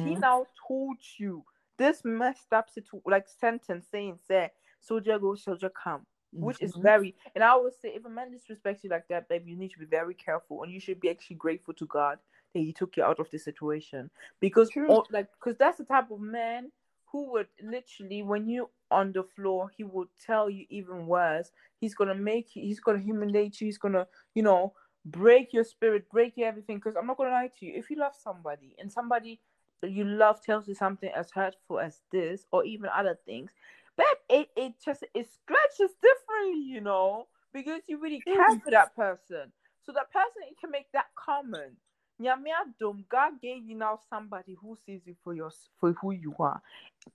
he 0.04 0.15
Mhm. 0.15 0.19
now 0.21 0.45
told 0.67 0.97
you 1.17 1.43
this 1.77 2.04
messed 2.04 2.51
up 2.54 2.69
situ- 2.69 3.01
like 3.06 3.27
sentence 3.27 3.88
saying 3.91 4.17
say 4.27 4.51
soldier 4.80 5.19
go 5.19 5.36
soldier 5.36 5.69
come 5.69 6.06
which 6.39 6.62
is 6.62 6.75
Mhm. 6.75 6.82
very 6.82 7.15
and 7.36 7.43
I 7.43 7.56
would 7.56 7.73
say 7.73 7.89
if 7.89 8.06
a 8.06 8.10
man 8.10 8.32
disrespects 8.34 8.84
you 8.84 8.89
like 8.89 9.08
that, 9.10 9.27
babe, 9.30 9.47
you 9.47 9.56
need 9.56 9.71
to 9.71 9.80
be 9.80 9.86
very 9.86 10.13
careful 10.15 10.63
and 10.63 10.71
you 10.71 10.80
should 10.80 10.99
be 10.99 11.10
actually 11.10 11.36
grateful 11.36 11.73
to 11.75 11.86
God 11.86 12.19
he 12.53 12.73
took 12.73 12.97
you 12.97 13.03
out 13.03 13.19
of 13.19 13.29
the 13.31 13.39
situation. 13.39 14.09
Because 14.39 14.69
all, 14.87 15.07
like 15.11 15.27
because 15.39 15.57
that's 15.57 15.77
the 15.77 15.85
type 15.85 16.11
of 16.11 16.19
man 16.19 16.71
who 17.11 17.31
would 17.31 17.47
literally, 17.61 18.23
when 18.23 18.47
you 18.47 18.69
on 18.89 19.11
the 19.11 19.23
floor, 19.23 19.69
he 19.75 19.83
would 19.83 20.07
tell 20.25 20.49
you 20.49 20.65
even 20.69 21.07
worse. 21.07 21.51
He's 21.79 21.95
gonna 21.95 22.15
make 22.15 22.55
you. 22.55 22.63
He's 22.63 22.79
gonna 22.79 22.99
humiliate 22.99 23.59
you. 23.59 23.65
He's 23.65 23.77
gonna, 23.77 24.07
you 24.33 24.43
know, 24.43 24.73
break 25.05 25.53
your 25.53 25.63
spirit, 25.63 26.09
break 26.09 26.37
your 26.37 26.47
everything. 26.47 26.77
Because 26.77 26.95
I'm 26.95 27.07
not 27.07 27.17
gonna 27.17 27.31
lie 27.31 27.51
to 27.59 27.65
you. 27.65 27.73
If 27.75 27.89
you 27.89 27.97
love 27.97 28.13
somebody 28.21 28.75
and 28.79 28.91
somebody 28.91 29.39
you 29.83 30.03
love 30.03 30.41
tells 30.43 30.67
you 30.67 30.75
something 30.75 31.09
as 31.15 31.31
hurtful 31.31 31.79
as 31.79 32.01
this, 32.11 32.45
or 32.51 32.63
even 32.65 32.89
other 32.95 33.17
things, 33.25 33.51
but 33.97 34.05
it 34.29 34.49
it 34.55 34.73
just 34.83 35.03
it 35.13 35.27
scratches 35.31 35.95
differently, 36.01 36.63
you 36.63 36.81
know, 36.81 37.27
because 37.53 37.81
you 37.87 37.99
really 37.99 38.21
care 38.21 38.35
for 38.63 38.71
that 38.71 38.95
person. 38.95 39.51
So 39.83 39.91
that 39.93 40.11
person 40.11 40.53
can 40.59 40.71
make 40.71 40.91
that 40.93 41.07
comment. 41.15 41.73
Nyamiadum, 42.21 43.07
God 43.10 43.41
gave 43.41 43.65
you 43.65 43.75
now 43.75 43.99
somebody 44.10 44.55
who 44.62 44.77
sees 44.86 45.01
you 45.05 45.15
for 45.23 45.34
your 45.34 45.51
for 45.79 45.93
who 45.93 46.12
you 46.12 46.36
are. 46.39 46.62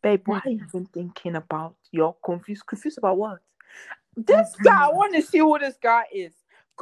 Babe, 0.03 0.23
why 0.27 0.41
are 0.45 0.51
you 0.51 0.65
even 0.69 0.87
thinking 0.87 1.37
about 1.37 1.77
you're 1.93 2.17
confused? 2.25 2.67
Confused 2.67 2.99
about 2.99 3.17
what? 3.17 3.39
This 4.17 4.53
mm-hmm. 4.53 4.65
guy, 4.65 4.87
I 4.87 4.89
want 4.89 5.15
to 5.15 5.23
see 5.23 5.39
who 5.39 5.59
this 5.59 5.77
guy 5.81 6.05
is. 6.13 6.33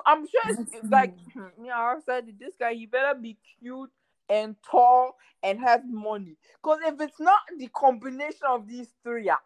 I'm 0.06 0.26
sure 0.26 0.42
it's 0.48 0.90
like 0.90 1.14
yeah, 1.37 1.42
hmm, 1.42 1.68
I 1.70 1.96
said 2.04 2.26
this 2.38 2.54
guy, 2.58 2.74
he 2.74 2.87
better 2.87 3.14
be 3.18 3.37
cute 3.60 3.90
and 4.28 4.56
tall 4.68 5.16
and 5.42 5.60
has 5.60 5.80
money. 5.87 6.37
Because 6.62 6.78
if 6.84 7.00
it's 7.00 7.20
not 7.20 7.40
the 7.58 7.68
combination 7.68 8.46
of 8.48 8.66
these 8.66 8.88
three, 9.02 9.26
yeah, 9.26 9.37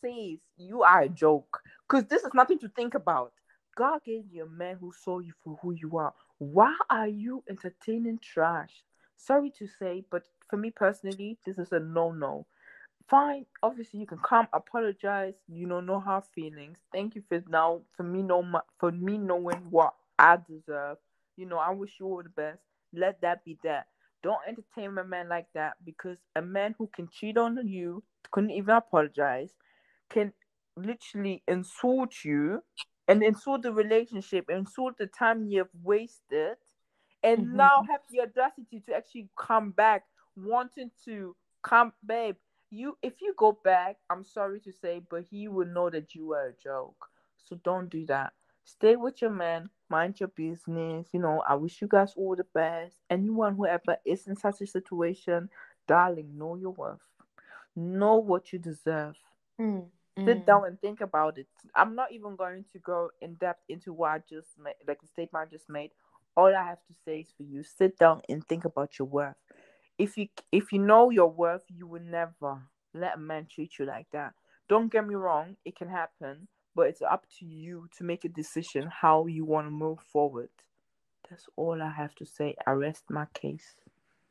says 0.00 0.38
you 0.56 0.82
are 0.82 1.02
a 1.02 1.08
joke. 1.08 1.60
Because 1.88 2.06
this 2.06 2.22
is 2.22 2.32
nothing 2.34 2.58
to 2.60 2.68
think 2.68 2.94
about. 2.94 3.32
God 3.76 4.00
gave 4.04 4.24
you 4.30 4.44
a 4.44 4.48
man 4.48 4.76
who 4.80 4.92
saw 4.92 5.18
you 5.18 5.32
for 5.42 5.58
who 5.62 5.72
you 5.72 5.96
are. 5.96 6.12
Why 6.42 6.74
are 6.90 7.06
you 7.06 7.44
entertaining 7.48 8.18
trash? 8.18 8.82
Sorry 9.16 9.48
to 9.58 9.68
say, 9.68 10.04
but 10.10 10.24
for 10.50 10.56
me 10.56 10.72
personally, 10.72 11.38
this 11.46 11.56
is 11.56 11.70
a 11.70 11.78
no 11.78 12.10
no. 12.10 12.46
Fine, 13.08 13.46
obviously 13.62 14.00
you 14.00 14.06
can 14.06 14.18
come 14.18 14.48
apologize. 14.52 15.34
You 15.46 15.68
know, 15.68 15.80
no 15.80 16.00
hard 16.00 16.24
feelings. 16.34 16.78
Thank 16.92 17.14
you 17.14 17.22
for 17.28 17.40
now 17.48 17.82
for 17.96 18.02
me 18.02 18.22
know 18.22 18.44
for 18.80 18.90
me 18.90 19.18
knowing 19.18 19.68
what 19.70 19.94
I 20.18 20.38
deserve. 20.48 20.96
You 21.36 21.46
know, 21.46 21.58
I 21.58 21.70
wish 21.70 21.92
you 22.00 22.06
all 22.06 22.24
the 22.24 22.28
best. 22.28 22.58
Let 22.92 23.20
that 23.20 23.44
be 23.44 23.56
that. 23.62 23.86
Don't 24.24 24.40
entertain 24.48 24.98
a 24.98 25.04
man 25.04 25.28
like 25.28 25.46
that 25.54 25.74
because 25.84 26.18
a 26.34 26.42
man 26.42 26.74
who 26.76 26.88
can 26.92 27.08
cheat 27.08 27.38
on 27.38 27.56
you, 27.68 28.02
couldn't 28.32 28.50
even 28.50 28.74
apologize, 28.74 29.52
can 30.10 30.32
literally 30.76 31.44
insult 31.46 32.24
you 32.24 32.64
and 33.08 33.22
insult 33.22 33.62
the 33.62 33.72
relationship, 33.72 34.46
insult 34.48 34.98
the 34.98 35.06
time 35.06 35.46
you've 35.46 35.68
wasted, 35.82 36.56
and 37.22 37.46
mm-hmm. 37.46 37.56
now 37.56 37.84
have 37.90 38.00
the 38.10 38.20
audacity 38.20 38.80
to 38.86 38.94
actually 38.94 39.28
come 39.36 39.70
back 39.70 40.04
wanting 40.36 40.90
to 41.04 41.36
come, 41.62 41.92
babe. 42.04 42.36
You, 42.70 42.96
if 43.02 43.20
you 43.20 43.34
go 43.36 43.58
back, 43.64 43.96
I'm 44.08 44.24
sorry 44.24 44.60
to 44.60 44.72
say, 44.72 45.02
but 45.10 45.24
he 45.30 45.46
will 45.48 45.66
know 45.66 45.90
that 45.90 46.14
you 46.14 46.28
were 46.28 46.48
a 46.48 46.62
joke. 46.62 47.06
So 47.36 47.56
don't 47.62 47.90
do 47.90 48.06
that. 48.06 48.32
Stay 48.64 48.96
with 48.96 49.20
your 49.20 49.30
man, 49.30 49.68
mind 49.90 50.20
your 50.20 50.30
business. 50.30 51.08
You 51.12 51.20
know, 51.20 51.42
I 51.46 51.54
wish 51.54 51.82
you 51.82 51.88
guys 51.88 52.14
all 52.16 52.34
the 52.34 52.46
best. 52.54 52.96
Anyone 53.10 53.56
who 53.56 53.66
ever 53.66 53.96
is 54.06 54.26
in 54.26 54.36
such 54.36 54.60
a 54.62 54.66
situation, 54.66 55.50
darling, 55.86 56.38
know 56.38 56.54
your 56.56 56.70
worth. 56.70 57.00
Know 57.76 58.16
what 58.16 58.52
you 58.52 58.58
deserve. 58.58 59.16
Mm. 59.60 59.86
Sit 60.18 60.42
mm. 60.42 60.46
down 60.46 60.66
and 60.66 60.78
think 60.80 61.00
about 61.00 61.38
it. 61.38 61.46
I'm 61.74 61.94
not 61.94 62.12
even 62.12 62.36
going 62.36 62.66
to 62.72 62.78
go 62.80 63.10
in 63.22 63.34
depth 63.34 63.62
into 63.70 63.94
what 63.94 64.10
I 64.10 64.18
just 64.28 64.48
made, 64.62 64.74
like 64.86 65.00
the 65.00 65.06
statement 65.06 65.48
I 65.48 65.50
just 65.50 65.70
made. 65.70 65.90
All 66.36 66.54
I 66.54 66.62
have 66.64 66.84
to 66.88 66.94
say 67.04 67.20
is 67.20 67.32
for 67.36 67.44
you, 67.44 67.62
sit 67.62 67.98
down 67.98 68.20
and 68.28 68.46
think 68.46 68.66
about 68.66 68.98
your 68.98 69.08
worth. 69.08 69.36
If 69.98 70.18
you 70.18 70.28
if 70.50 70.72
you 70.72 70.80
know 70.80 71.10
your 71.10 71.30
worth, 71.30 71.64
you 71.68 71.86
will 71.86 72.02
never 72.02 72.60
let 72.92 73.16
a 73.16 73.18
man 73.18 73.46
treat 73.50 73.78
you 73.78 73.86
like 73.86 74.06
that. 74.12 74.34
Don't 74.68 74.92
get 74.92 75.06
me 75.06 75.14
wrong, 75.14 75.56
it 75.64 75.76
can 75.76 75.88
happen, 75.88 76.46
but 76.74 76.88
it's 76.88 77.02
up 77.02 77.26
to 77.38 77.46
you 77.46 77.88
to 77.96 78.04
make 78.04 78.24
a 78.24 78.28
decision 78.28 78.88
how 78.90 79.26
you 79.26 79.44
want 79.44 79.66
to 79.66 79.70
move 79.70 80.00
forward. 80.12 80.50
That's 81.28 81.48
all 81.56 81.80
I 81.80 81.90
have 81.90 82.14
to 82.16 82.26
say. 82.26 82.54
I 82.66 82.72
rest 82.72 83.04
my 83.08 83.26
case. 83.32 83.76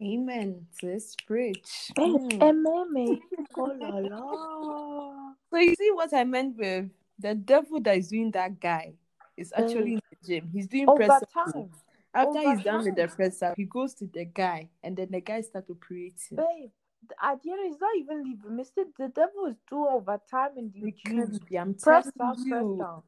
Amen. 0.02 0.67
This 0.82 1.15
bridge. 1.28 1.91
Amen. 2.00 3.20
Oh 3.58 3.76
la 3.80 3.98
la. 3.98 5.20
So 5.51 5.57
you 5.57 5.75
see 5.75 5.91
what 5.91 6.13
I 6.13 6.23
meant 6.23 6.57
with 6.57 6.89
the 7.19 7.35
devil 7.35 7.81
that 7.81 7.97
is 7.97 8.07
doing 8.07 8.31
that 8.31 8.59
guy 8.59 8.93
is 9.37 9.51
mm. 9.51 9.63
actually 9.63 9.93
in 9.93 10.01
the 10.09 10.27
gym. 10.27 10.49
He's 10.51 10.67
doing 10.67 10.87
Over 10.87 11.05
press 11.05 11.23
time. 11.33 11.69
After 12.13 12.39
Over 12.39 12.55
he's 12.55 12.63
done 12.63 12.85
with 12.85 12.95
the 12.95 13.07
press 13.07 13.41
up, 13.43 13.53
he 13.57 13.65
goes 13.65 13.93
to 13.95 14.05
the 14.05 14.25
guy, 14.25 14.69
and 14.83 14.97
then 14.97 15.09
the 15.11 15.21
guy 15.21 15.41
starts 15.41 15.69
operating. 15.69 16.37
Babe, 16.37 16.71
the 17.07 17.25
idea 17.25 17.53
is 17.67 17.75
not 17.79 17.95
even 17.97 18.23
leaving. 18.23 18.55
Mister, 18.55 18.83
the 18.97 19.09
devil 19.09 19.45
is 19.47 19.55
doing 19.69 19.87
overtime 19.91 20.51
in 20.57 20.71
the 20.73 20.93
gym. 21.05 21.39
I'm 21.57 21.73
press 21.73 22.07
up, 22.07 22.37
you. 22.39 22.49
press 22.49 22.63
down. 22.79 23.03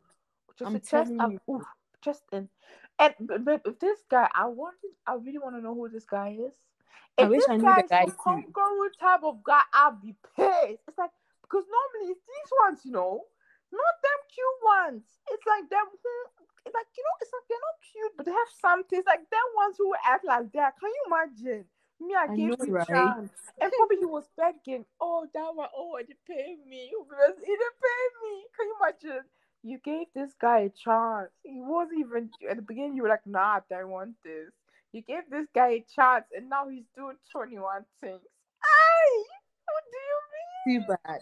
Just 0.58 0.72
I'm 0.72 0.80
telling 0.80 1.20
up, 1.20 1.32
you. 1.32 1.56
Oof, 1.56 1.64
just 2.02 2.24
in. 2.32 2.50
And 3.00 3.14
but, 3.20 3.44
but 3.44 3.80
this 3.80 4.00
guy, 4.10 4.30
I 4.36 4.46
wanted, 4.46 4.92
I 5.08 5.16
really 5.16 5.40
want 5.40 5.56
to 5.56 5.62
know 5.62 5.74
who 5.74 5.90
this 5.90 6.06
guy 6.06 6.38
is. 6.40 6.54
If 7.18 7.26
I 7.26 7.30
wish 7.30 7.44
I 7.50 7.58
knew 7.58 7.64
the 7.64 7.84
guy 7.90 8.06
too. 8.06 8.92
Type 9.00 9.24
of 9.24 9.44
guy, 9.44 9.62
I'll 9.74 9.92
be 9.92 10.16
pissed. 10.36 10.82
It's 10.88 10.98
like 10.98 11.12
because 11.54 11.70
normally 11.70 12.18
it's 12.18 12.26
these 12.26 12.52
ones, 12.66 12.82
you 12.82 12.98
know, 12.98 13.22
not 13.70 13.96
them 14.02 14.20
cute 14.34 14.60
ones. 14.66 15.06
It's 15.30 15.46
like 15.46 15.70
them 15.70 15.86
who, 15.86 16.14
it's 16.66 16.74
like 16.74 16.90
you 16.98 17.06
know, 17.06 17.18
it's 17.22 17.30
like 17.30 17.46
they're 17.46 17.62
not 17.62 17.78
cute, 17.86 18.14
but 18.18 18.26
they 18.26 18.34
have 18.34 18.54
something. 18.58 18.98
It's 18.98 19.06
like 19.06 19.30
them 19.30 19.50
ones 19.54 19.78
who 19.78 19.94
act 20.02 20.26
like 20.26 20.50
that. 20.58 20.74
Can 20.82 20.90
you 20.90 21.04
imagine? 21.14 21.70
Me, 22.02 22.18
I, 22.18 22.26
I 22.26 22.36
gave 22.36 22.58
know, 22.58 22.74
right? 22.74 22.90
chance, 22.90 23.30
and 23.62 23.70
probably 23.70 24.02
he 24.02 24.10
was 24.10 24.26
begging. 24.34 24.90
Oh, 24.98 25.30
that 25.30 25.54
one, 25.54 25.70
oh, 25.78 26.02
it 26.02 26.10
didn't 26.10 26.26
pay 26.26 26.58
me. 26.66 26.90
Because 26.90 27.38
it 27.38 27.46
didn't 27.46 27.78
pay 27.78 28.04
me. 28.26 28.34
Can 28.58 28.66
you 28.66 28.76
imagine? 28.82 29.26
You 29.62 29.78
gave 29.78 30.10
this 30.18 30.34
guy 30.42 30.68
a 30.68 30.74
chance. 30.74 31.30
He 31.46 31.62
wasn't 31.62 32.02
even 32.02 32.34
at 32.50 32.58
the 32.58 32.66
beginning. 32.66 32.98
You 32.98 33.04
were 33.06 33.14
like, 33.14 33.30
Nah, 33.30 33.62
I 33.62 33.70
don't 33.70 33.94
want 33.94 34.18
this. 34.26 34.50
You 34.92 35.06
gave 35.06 35.30
this 35.30 35.48
guy 35.54 35.70
a 35.70 35.86
chance, 35.94 36.26
and 36.36 36.50
now 36.50 36.68
he's 36.68 36.90
doing 36.98 37.16
21 37.32 37.86
things. 38.02 38.26
Hey, 38.66 39.10
what 39.70 39.84
do 39.94 40.02
you 40.02 40.20
mean? 40.34 40.82
Too 40.82 40.98
bad. 41.06 41.22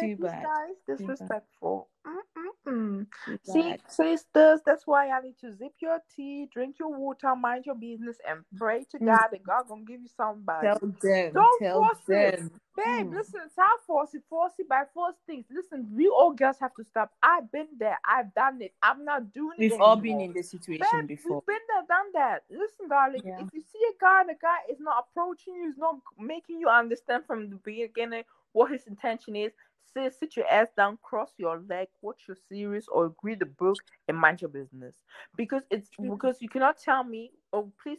Too 0.00 0.16
bad. 0.16 0.44
Guys, 0.44 0.98
disrespectful. 0.98 1.88
Mm-mm-mm. 2.06 3.06
See, 3.42 3.74
sisters, 3.88 4.60
that's 4.64 4.86
why 4.86 5.10
I 5.10 5.20
need 5.20 5.38
to 5.40 5.52
zip 5.52 5.72
your 5.80 5.98
tea, 6.14 6.48
drink 6.52 6.76
your 6.78 6.96
water, 6.96 7.34
mind 7.34 7.66
your 7.66 7.74
business, 7.74 8.16
and 8.28 8.44
pray 8.56 8.84
to 8.92 8.98
mm. 8.98 9.06
God 9.06 9.28
that 9.32 9.42
God 9.42 9.64
gonna 9.68 9.84
give 9.84 10.00
you 10.00 10.08
somebody. 10.16 10.68
Tell 10.68 10.78
them. 10.78 10.96
Don't 11.32 11.58
tell 11.58 11.82
force 11.82 11.98
them. 12.06 12.16
it. 12.16 12.40
Babe, 12.76 13.06
mm. 13.06 13.14
listen, 13.14 13.40
it's 13.46 13.54
how 13.56 13.78
force 13.86 14.14
it, 14.14 14.22
force 14.28 14.52
it 14.58 14.68
by 14.68 14.82
force 14.94 15.16
things. 15.26 15.46
Listen, 15.50 15.88
we 15.94 16.06
all 16.08 16.32
girls 16.32 16.58
have 16.60 16.74
to 16.74 16.84
stop. 16.84 17.10
I've 17.22 17.50
been 17.50 17.68
there, 17.78 17.98
I've 18.04 18.32
done 18.34 18.62
it. 18.62 18.74
I'm 18.82 19.04
not 19.04 19.32
doing 19.32 19.56
We've 19.58 19.72
it. 19.72 19.74
We've 19.74 19.80
all 19.80 19.96
been 19.96 20.20
in 20.20 20.32
this 20.32 20.50
situation 20.50 20.86
Babe, 20.92 21.08
before. 21.08 21.42
We've 21.46 21.56
been 21.56 21.66
there, 21.68 21.84
done 21.88 22.12
that. 22.14 22.44
Listen, 22.50 22.88
darling, 22.88 23.22
yeah. 23.24 23.40
if 23.40 23.48
you 23.52 23.62
see 23.62 23.80
a 23.90 23.94
guy, 24.00 24.20
and 24.20 24.30
the 24.30 24.34
guy 24.40 24.58
is 24.70 24.78
not 24.78 25.06
approaching 25.10 25.54
you, 25.54 25.68
is 25.70 25.78
not 25.78 25.96
making 26.18 26.60
you 26.60 26.68
understand 26.68 27.24
from 27.26 27.50
the 27.50 27.56
beginning 27.56 28.24
what 28.52 28.70
his 28.70 28.86
intention 28.86 29.34
is, 29.34 29.52
say 29.96 30.10
sit 30.10 30.36
your 30.36 30.46
ass 30.48 30.68
down, 30.76 30.98
cross 31.02 31.32
your 31.38 31.62
leg, 31.68 31.88
watch 32.02 32.22
your 32.28 32.36
series, 32.48 32.86
or 32.88 33.14
read 33.22 33.40
the 33.40 33.46
book 33.46 33.78
and 34.08 34.16
mind 34.16 34.42
your 34.42 34.50
business. 34.50 34.94
Because 35.36 35.62
it's 35.70 35.88
mm-hmm. 35.90 36.12
because 36.12 36.40
you 36.40 36.48
cannot 36.48 36.78
tell 36.78 37.02
me, 37.04 37.32
oh 37.52 37.72
please, 37.82 37.98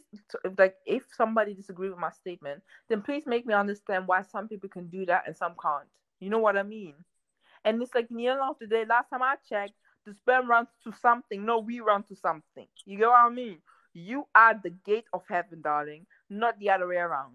like 0.56 0.76
if 0.86 1.02
somebody 1.16 1.54
disagree 1.54 1.90
with 1.90 1.98
my 1.98 2.10
statement, 2.10 2.62
then 2.88 3.02
please 3.02 3.24
make 3.26 3.46
me 3.46 3.54
understand 3.54 4.06
why 4.06 4.22
some 4.22 4.48
people 4.48 4.68
can 4.68 4.86
do 4.88 5.04
that 5.06 5.24
and 5.26 5.36
some 5.36 5.54
can't. 5.60 5.88
You 6.20 6.30
know 6.30 6.38
what 6.38 6.56
I 6.56 6.62
mean? 6.62 6.94
And 7.64 7.82
it's 7.82 7.94
like 7.94 8.10
in 8.10 8.16
the 8.16 8.28
end 8.28 8.40
of 8.40 8.56
the 8.60 8.66
day, 8.66 8.84
last 8.88 9.10
time 9.10 9.22
I 9.22 9.36
checked, 9.48 9.74
the 10.06 10.14
sperm 10.14 10.48
runs 10.48 10.68
to 10.84 10.92
something. 11.02 11.44
No, 11.44 11.58
we 11.58 11.80
run 11.80 12.02
to 12.04 12.16
something. 12.16 12.66
You 12.86 12.98
get 12.98 13.08
what 13.08 13.18
I 13.18 13.28
mean? 13.28 13.58
You 13.92 14.26
are 14.34 14.54
the 14.54 14.70
gate 14.70 15.06
of 15.12 15.22
heaven, 15.28 15.60
darling, 15.60 16.06
not 16.30 16.58
the 16.58 16.70
other 16.70 16.86
way 16.86 16.96
around. 16.96 17.34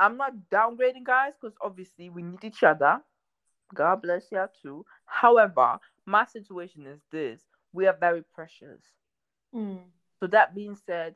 I'm 0.00 0.16
not 0.16 0.32
downgrading 0.50 1.04
guys 1.04 1.32
because 1.40 1.56
obviously 1.60 2.08
we 2.08 2.22
need 2.22 2.44
each 2.44 2.62
other. 2.62 3.00
God 3.74 4.02
bless 4.02 4.26
you 4.30 4.44
too. 4.62 4.84
However, 5.06 5.78
my 6.06 6.24
situation 6.26 6.86
is 6.86 7.00
this 7.10 7.40
we 7.72 7.86
are 7.86 7.96
very 7.98 8.22
precious. 8.34 8.80
Mm. 9.54 9.80
So, 10.20 10.26
that 10.28 10.54
being 10.54 10.76
said, 10.86 11.14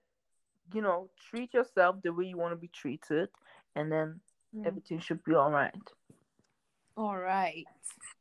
you 0.72 0.82
know, 0.82 1.10
treat 1.30 1.54
yourself 1.54 1.96
the 2.02 2.12
way 2.12 2.26
you 2.26 2.36
want 2.36 2.52
to 2.52 2.56
be 2.56 2.68
treated, 2.68 3.28
and 3.74 3.90
then 3.90 4.20
mm. 4.54 4.66
everything 4.66 5.00
should 5.00 5.24
be 5.24 5.34
all 5.34 5.50
right. 5.50 5.74
All 6.96 7.16
right. 7.16 7.64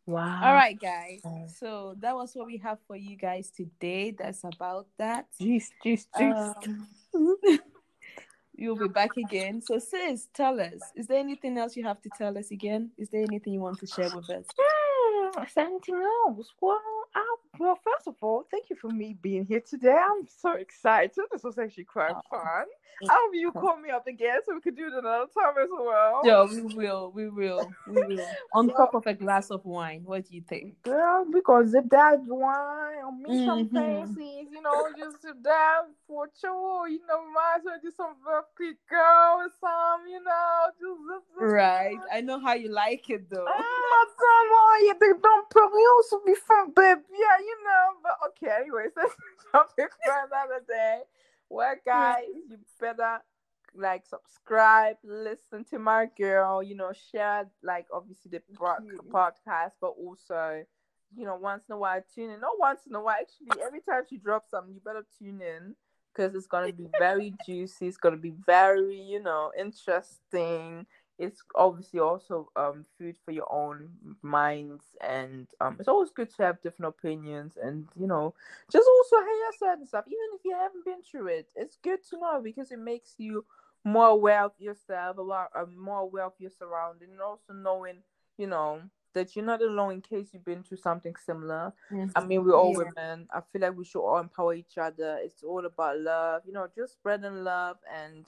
Wow. 0.05 0.41
All 0.43 0.53
right, 0.53 0.79
guys. 0.79 1.21
So 1.59 1.95
that 1.99 2.15
was 2.15 2.33
what 2.33 2.47
we 2.47 2.57
have 2.57 2.79
for 2.87 2.95
you 2.95 3.17
guys 3.17 3.51
today. 3.51 4.11
That's 4.11 4.43
about 4.43 4.87
that. 4.97 5.27
Jeez, 5.39 5.65
jeez, 5.85 6.05
jeez. 6.17 6.55
Um, 6.65 6.87
you'll 8.61 8.77
be 8.77 8.87
back 8.87 9.17
again. 9.17 9.61
So, 9.61 9.79
sis, 9.79 10.27
tell 10.33 10.59
us, 10.59 10.81
is 10.95 11.07
there 11.07 11.17
anything 11.17 11.57
else 11.57 11.75
you 11.75 11.83
have 11.83 12.01
to 12.03 12.09
tell 12.17 12.37
us 12.37 12.51
again? 12.51 12.91
Is 12.97 13.09
there 13.09 13.23
anything 13.23 13.53
you 13.53 13.59
want 13.59 13.79
to 13.79 13.87
share 13.87 14.09
with 14.15 14.29
us? 14.29 14.45
Hmm, 14.57 15.41
anything 15.57 15.95
else? 15.95 16.47
Well, 16.61 16.79
I, 17.15 17.35
Well, 17.61 17.77
first 17.83 18.07
of 18.07 18.15
all, 18.21 18.43
thank 18.49 18.71
you 18.71 18.75
for 18.75 18.89
me 18.89 19.15
being 19.21 19.45
here 19.45 19.61
today. 19.61 19.95
I'm 19.95 20.25
so 20.25 20.53
excited. 20.53 21.11
This 21.31 21.43
was 21.43 21.59
actually 21.59 21.83
quite 21.83 22.15
oh, 22.15 22.21
fun. 22.27 22.65
I 23.07 23.13
hope 23.13 23.31
you 23.33 23.51
call 23.51 23.77
me 23.77 23.89
up 23.89 24.07
again 24.07 24.39
so 24.45 24.53
we 24.53 24.61
could 24.61 24.75
do 24.75 24.87
it 24.87 24.93
another 24.93 25.25
time 25.33 25.53
as 25.61 25.69
well. 25.71 26.21
Yeah, 26.23 26.43
we 26.43 26.75
will. 26.75 27.11
We 27.13 27.29
will. 27.29 27.71
We 27.87 28.01
will. 28.15 28.27
On 28.53 28.67
so, 28.67 28.75
top 28.75 28.93
of 28.95 29.07
a 29.07 29.13
glass 29.13 29.49
of 29.49 29.65
wine. 29.65 30.01
What 30.05 30.27
do 30.27 30.35
you 30.35 30.41
think? 30.41 30.81
Girl, 30.83 31.25
because 31.31 31.69
zip 31.69 31.85
that 31.89 32.19
wine 32.25 33.03
or 33.03 33.11
me 33.11 33.29
mm-hmm. 33.29 33.45
some 33.45 33.69
fancies, 33.69 34.47
you 34.51 34.61
know, 34.61 34.87
just 34.97 35.21
sip 35.21 35.37
that 35.43 35.81
for 36.07 36.29
sure. 36.39 36.87
You 36.87 36.99
know, 37.07 37.21
might 37.33 37.57
as 37.57 37.61
well 37.65 37.79
do 37.81 37.91
some 37.95 38.15
quick 38.55 38.77
girl 38.89 39.37
or 39.37 39.49
some, 39.59 40.07
you 40.09 40.23
know, 40.23 40.65
just 40.79 40.99
zip, 41.07 41.23
zip, 41.33 41.41
Right. 41.41 41.97
I 42.13 42.21
know 42.21 42.39
how 42.39 42.53
you 42.53 42.69
like 42.69 43.09
it 43.09 43.29
though. 43.29 43.45
Oh, 43.47 44.05
come 44.17 44.49
on, 44.51 44.85
you 44.85 45.19
don't 45.21 45.49
produce 45.49 46.13
me 46.25 46.35
from 46.45 46.71
baby. 46.75 47.01
Yeah, 47.11 47.37
you 47.39 47.50
know, 47.63 47.85
but 48.03 48.17
okay, 48.29 48.61
anyways, 48.61 48.91
that's 48.95 49.15
something 49.51 49.87
for 50.05 50.13
another 50.27 50.63
day. 50.67 51.01
Well, 51.49 51.75
guys, 51.85 52.23
you 52.49 52.57
better 52.79 53.19
like 53.75 54.05
subscribe, 54.05 54.97
listen 55.03 55.63
to 55.65 55.79
my 55.79 56.07
girl, 56.17 56.61
you 56.61 56.75
know, 56.75 56.91
share 57.11 57.49
like 57.63 57.87
obviously 57.93 58.31
the 58.31 58.41
podcast, 59.11 59.71
but 59.79 59.93
also, 59.99 60.63
you 61.15 61.25
know, 61.25 61.35
once 61.35 61.63
in 61.69 61.73
a 61.73 61.77
while 61.77 62.01
tune 62.13 62.31
in. 62.31 62.39
Not 62.41 62.59
once 62.59 62.81
in 62.87 62.95
a 62.95 63.01
while, 63.01 63.17
actually, 63.19 63.61
every 63.65 63.81
time 63.81 64.03
she 64.09 64.17
drops 64.17 64.51
something, 64.51 64.73
you 64.73 64.81
better 64.83 65.05
tune 65.19 65.41
in 65.41 65.75
because 66.13 66.35
it's 66.35 66.47
gonna 66.47 66.73
be 66.73 66.87
very 66.99 67.33
juicy. 67.45 67.87
It's 67.87 67.97
gonna 67.97 68.17
be 68.17 68.33
very, 68.45 68.99
you 68.99 69.21
know, 69.21 69.51
interesting 69.57 70.85
it's 71.21 71.43
obviously 71.53 71.99
also 71.99 72.49
um 72.55 72.83
food 72.97 73.15
for 73.23 73.31
your 73.31 73.49
own 73.53 73.89
minds 74.23 74.83
and 75.07 75.47
um 75.61 75.77
it's 75.79 75.87
always 75.87 76.09
good 76.09 76.33
to 76.35 76.41
have 76.41 76.61
different 76.61 76.89
opinions 76.89 77.57
and 77.61 77.87
you 77.95 78.07
know 78.07 78.33
just 78.71 78.87
also 78.87 79.17
hear 79.17 79.51
certain 79.59 79.85
stuff 79.85 80.03
even 80.07 80.17
if 80.33 80.41
you 80.43 80.55
haven't 80.57 80.83
been 80.83 81.01
through 81.09 81.27
it 81.27 81.47
it's 81.55 81.77
good 81.83 81.99
to 82.09 82.17
know 82.19 82.41
because 82.43 82.71
it 82.71 82.79
makes 82.79 83.13
you 83.19 83.45
more 83.85 84.07
aware 84.07 84.43
of 84.43 84.51
yourself 84.57 85.17
a 85.17 85.21
lot 85.21 85.49
uh, 85.55 85.65
more 85.77 85.99
aware 85.99 86.25
of 86.25 86.33
your 86.39 86.51
surrounding 86.51 87.11
and 87.11 87.21
also 87.21 87.53
knowing 87.53 87.97
you 88.37 88.47
know 88.47 88.81
that 89.13 89.35
you're 89.35 89.45
not 89.45 89.61
alone 89.61 89.91
in 89.91 90.01
case 90.01 90.29
you've 90.31 90.45
been 90.45 90.63
through 90.63 90.77
something 90.77 91.13
similar. 91.25 91.73
I 92.15 92.23
mean, 92.23 92.45
we're 92.45 92.55
all 92.55 92.71
yeah. 92.71 92.85
women. 92.85 93.27
I 93.33 93.41
feel 93.51 93.61
like 93.61 93.77
we 93.77 93.83
should 93.83 93.99
all 93.99 94.19
empower 94.19 94.53
each 94.53 94.77
other. 94.77 95.19
It's 95.21 95.43
all 95.43 95.65
about 95.65 95.99
love, 95.99 96.43
you 96.45 96.53
know, 96.53 96.69
just 96.73 96.93
spreading 96.93 97.43
love 97.43 97.75
and 97.93 98.25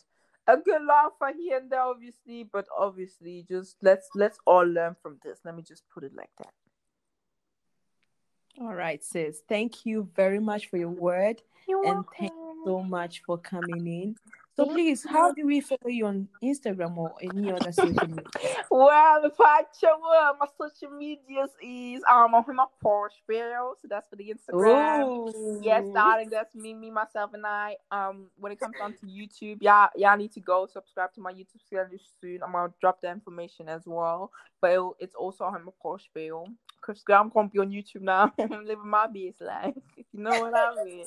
a 0.48 0.58
good 0.58 0.82
laugh 0.86 1.12
for 1.18 1.32
here 1.32 1.58
and 1.58 1.70
there, 1.72 1.82
obviously, 1.82 2.44
but 2.44 2.66
obviously, 2.78 3.46
just 3.48 3.78
let's 3.82 4.10
let's 4.16 4.40
all 4.46 4.66
learn 4.66 4.96
from 5.02 5.20
this. 5.24 5.40
Let 5.46 5.56
me 5.56 5.64
just 5.64 5.84
put 5.94 6.04
it 6.04 6.14
like 6.16 6.30
that. 6.40 6.54
All 8.62 8.74
right, 8.74 9.04
sis. 9.04 9.42
Thank 9.50 9.86
you 9.86 10.10
very 10.16 10.40
much 10.40 10.68
for 10.70 10.78
your 10.78 10.90
word, 10.90 11.42
You're 11.68 11.86
and 11.86 11.96
welcome. 11.96 12.14
thank 12.20 12.32
you 12.32 12.62
so 12.66 12.84
much 12.84 13.22
for 13.26 13.38
coming 13.38 13.88
in. 13.88 14.16
So 14.56 14.68
please, 14.68 15.04
how 15.04 15.32
do 15.32 15.48
we 15.48 15.62
follow 15.62 15.88
you 15.88 16.06
on 16.06 16.28
Instagram 16.44 16.96
or 16.96 17.16
any 17.22 17.52
other 17.52 17.72
social 17.72 18.08
media? 18.08 18.24
well, 18.72 19.26
if 19.26 19.34
I 19.40 19.64
show 19.82 20.00
up, 20.22 20.38
my 20.40 20.46
social 20.60 20.96
medias 20.96 21.50
is 21.60 22.04
um 22.12 22.36
on 22.36 22.56
my 22.56 22.66
Posh 22.82 23.14
Belle, 23.28 23.76
so 23.82 23.88
that's 23.90 24.08
for 24.08 24.16
the 24.16 24.32
Instagram. 24.32 25.34
Ooh. 25.36 25.60
Yes, 25.64 25.86
darling, 25.92 26.30
that's 26.30 26.54
me, 26.54 26.76
me, 26.76 26.92
myself, 26.92 27.34
and 27.34 27.48
I. 27.48 27.78
Um, 27.90 28.28
when 28.38 28.52
it 28.52 28.60
comes 28.60 28.76
down 28.78 28.94
to 28.94 29.06
YouTube, 29.08 29.58
y'all, 29.62 29.90
y'all 29.96 30.18
need 30.18 30.32
to 30.34 30.40
go 30.40 30.68
subscribe 30.72 31.14
to 31.14 31.22
my 31.22 31.34
YouTube 31.34 31.68
channel 31.68 31.90
soon. 32.22 32.44
I'm 32.44 32.52
gonna 32.52 32.72
drop 32.80 33.02
the 33.02 33.10
information 33.10 33.68
as 33.70 33.82
well, 33.88 34.32
but 34.62 34.72
it, 34.72 34.82
it's 35.00 35.16
also 35.16 35.46
on 35.46 35.66
my 35.66 35.72
Posh 35.82 36.10
Belle. 36.14 36.48
Cause 36.82 37.02
I'm 37.10 37.30
gonna 37.30 37.48
be 37.48 37.60
on 37.60 37.72
YouTube 37.72 38.02
now. 38.02 38.32
I'm 38.40 38.66
living 38.66 38.88
my 38.88 39.08
best 39.08 39.42
life. 39.42 39.74
You 40.16 40.22
know 40.22 40.42
what 40.42 40.54
I 40.56 40.84
mean? 40.84 41.06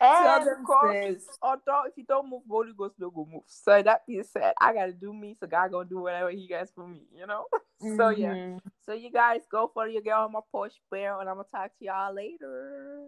And 0.00 0.48
of 0.48 0.64
course, 0.64 1.26
although 1.42 1.82
if 1.86 1.96
you 1.96 2.04
don't 2.06 2.30
move, 2.30 2.42
Holy 2.48 2.72
Ghost 2.76 2.94
will 2.98 3.10
go 3.10 3.28
move. 3.30 3.42
So 3.46 3.82
that 3.82 4.06
being 4.06 4.24
said, 4.24 4.54
I 4.60 4.72
gotta 4.72 4.92
do 4.92 5.12
me, 5.12 5.36
so 5.38 5.46
God 5.46 5.72
gonna 5.72 5.88
do 5.88 5.98
whatever 5.98 6.30
He 6.30 6.46
gets 6.46 6.70
for 6.72 6.86
me, 6.86 7.02
you 7.14 7.26
know. 7.26 7.46
Mm-hmm. 7.82 7.96
so 8.00 8.08
yeah, 8.10 8.34
mm-hmm. 8.34 8.68
so 8.84 8.92
you 8.92 9.10
guys 9.10 9.40
go 9.50 9.70
for 9.72 9.88
your 9.88 10.02
girl 10.02 10.24
on 10.24 10.32
my 10.32 10.40
Porsche 10.54 10.78
bear, 10.90 11.18
and 11.20 11.28
I'm 11.28 11.36
gonna 11.36 11.48
talk 11.50 11.70
to 11.78 11.84
y'all 11.84 12.14
later. 12.14 13.06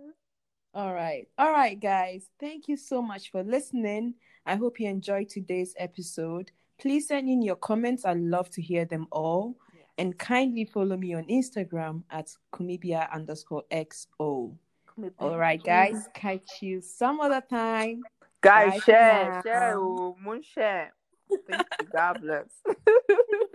All 0.74 0.94
right, 0.94 1.26
all 1.38 1.50
right, 1.50 1.78
guys. 1.78 2.28
Thank 2.38 2.68
you 2.68 2.76
so 2.76 3.02
much 3.02 3.30
for 3.30 3.42
listening. 3.42 4.14
I 4.46 4.56
hope 4.56 4.80
you 4.80 4.88
enjoyed 4.88 5.28
today's 5.28 5.74
episode. 5.78 6.50
Please 6.80 7.08
send 7.08 7.28
in 7.28 7.42
your 7.42 7.56
comments. 7.56 8.04
I 8.04 8.14
love 8.14 8.48
to 8.50 8.62
hear 8.62 8.84
them 8.84 9.06
all. 9.10 9.56
And 9.98 10.18
kindly 10.18 10.64
follow 10.64 10.96
me 10.96 11.12
on 11.12 11.24
Instagram 11.24 12.04
at 12.10 12.30
kumibea 12.54 13.12
underscore 13.12 13.64
xo. 13.70 14.56
All 15.18 15.38
right, 15.38 15.62
guys. 15.62 16.08
Catch 16.14 16.62
you 16.62 16.80
some 16.80 17.20
other 17.20 17.42
time. 17.48 18.02
Guys, 18.42 18.72
Bye 18.72 18.78
share, 18.80 19.42
share, 19.44 19.78
oh, 19.78 20.16
moon 20.24 20.42
share. 20.42 20.92
Thank 21.46 21.62
you. 21.80 21.86
God 21.92 22.20
bless. 22.22 22.48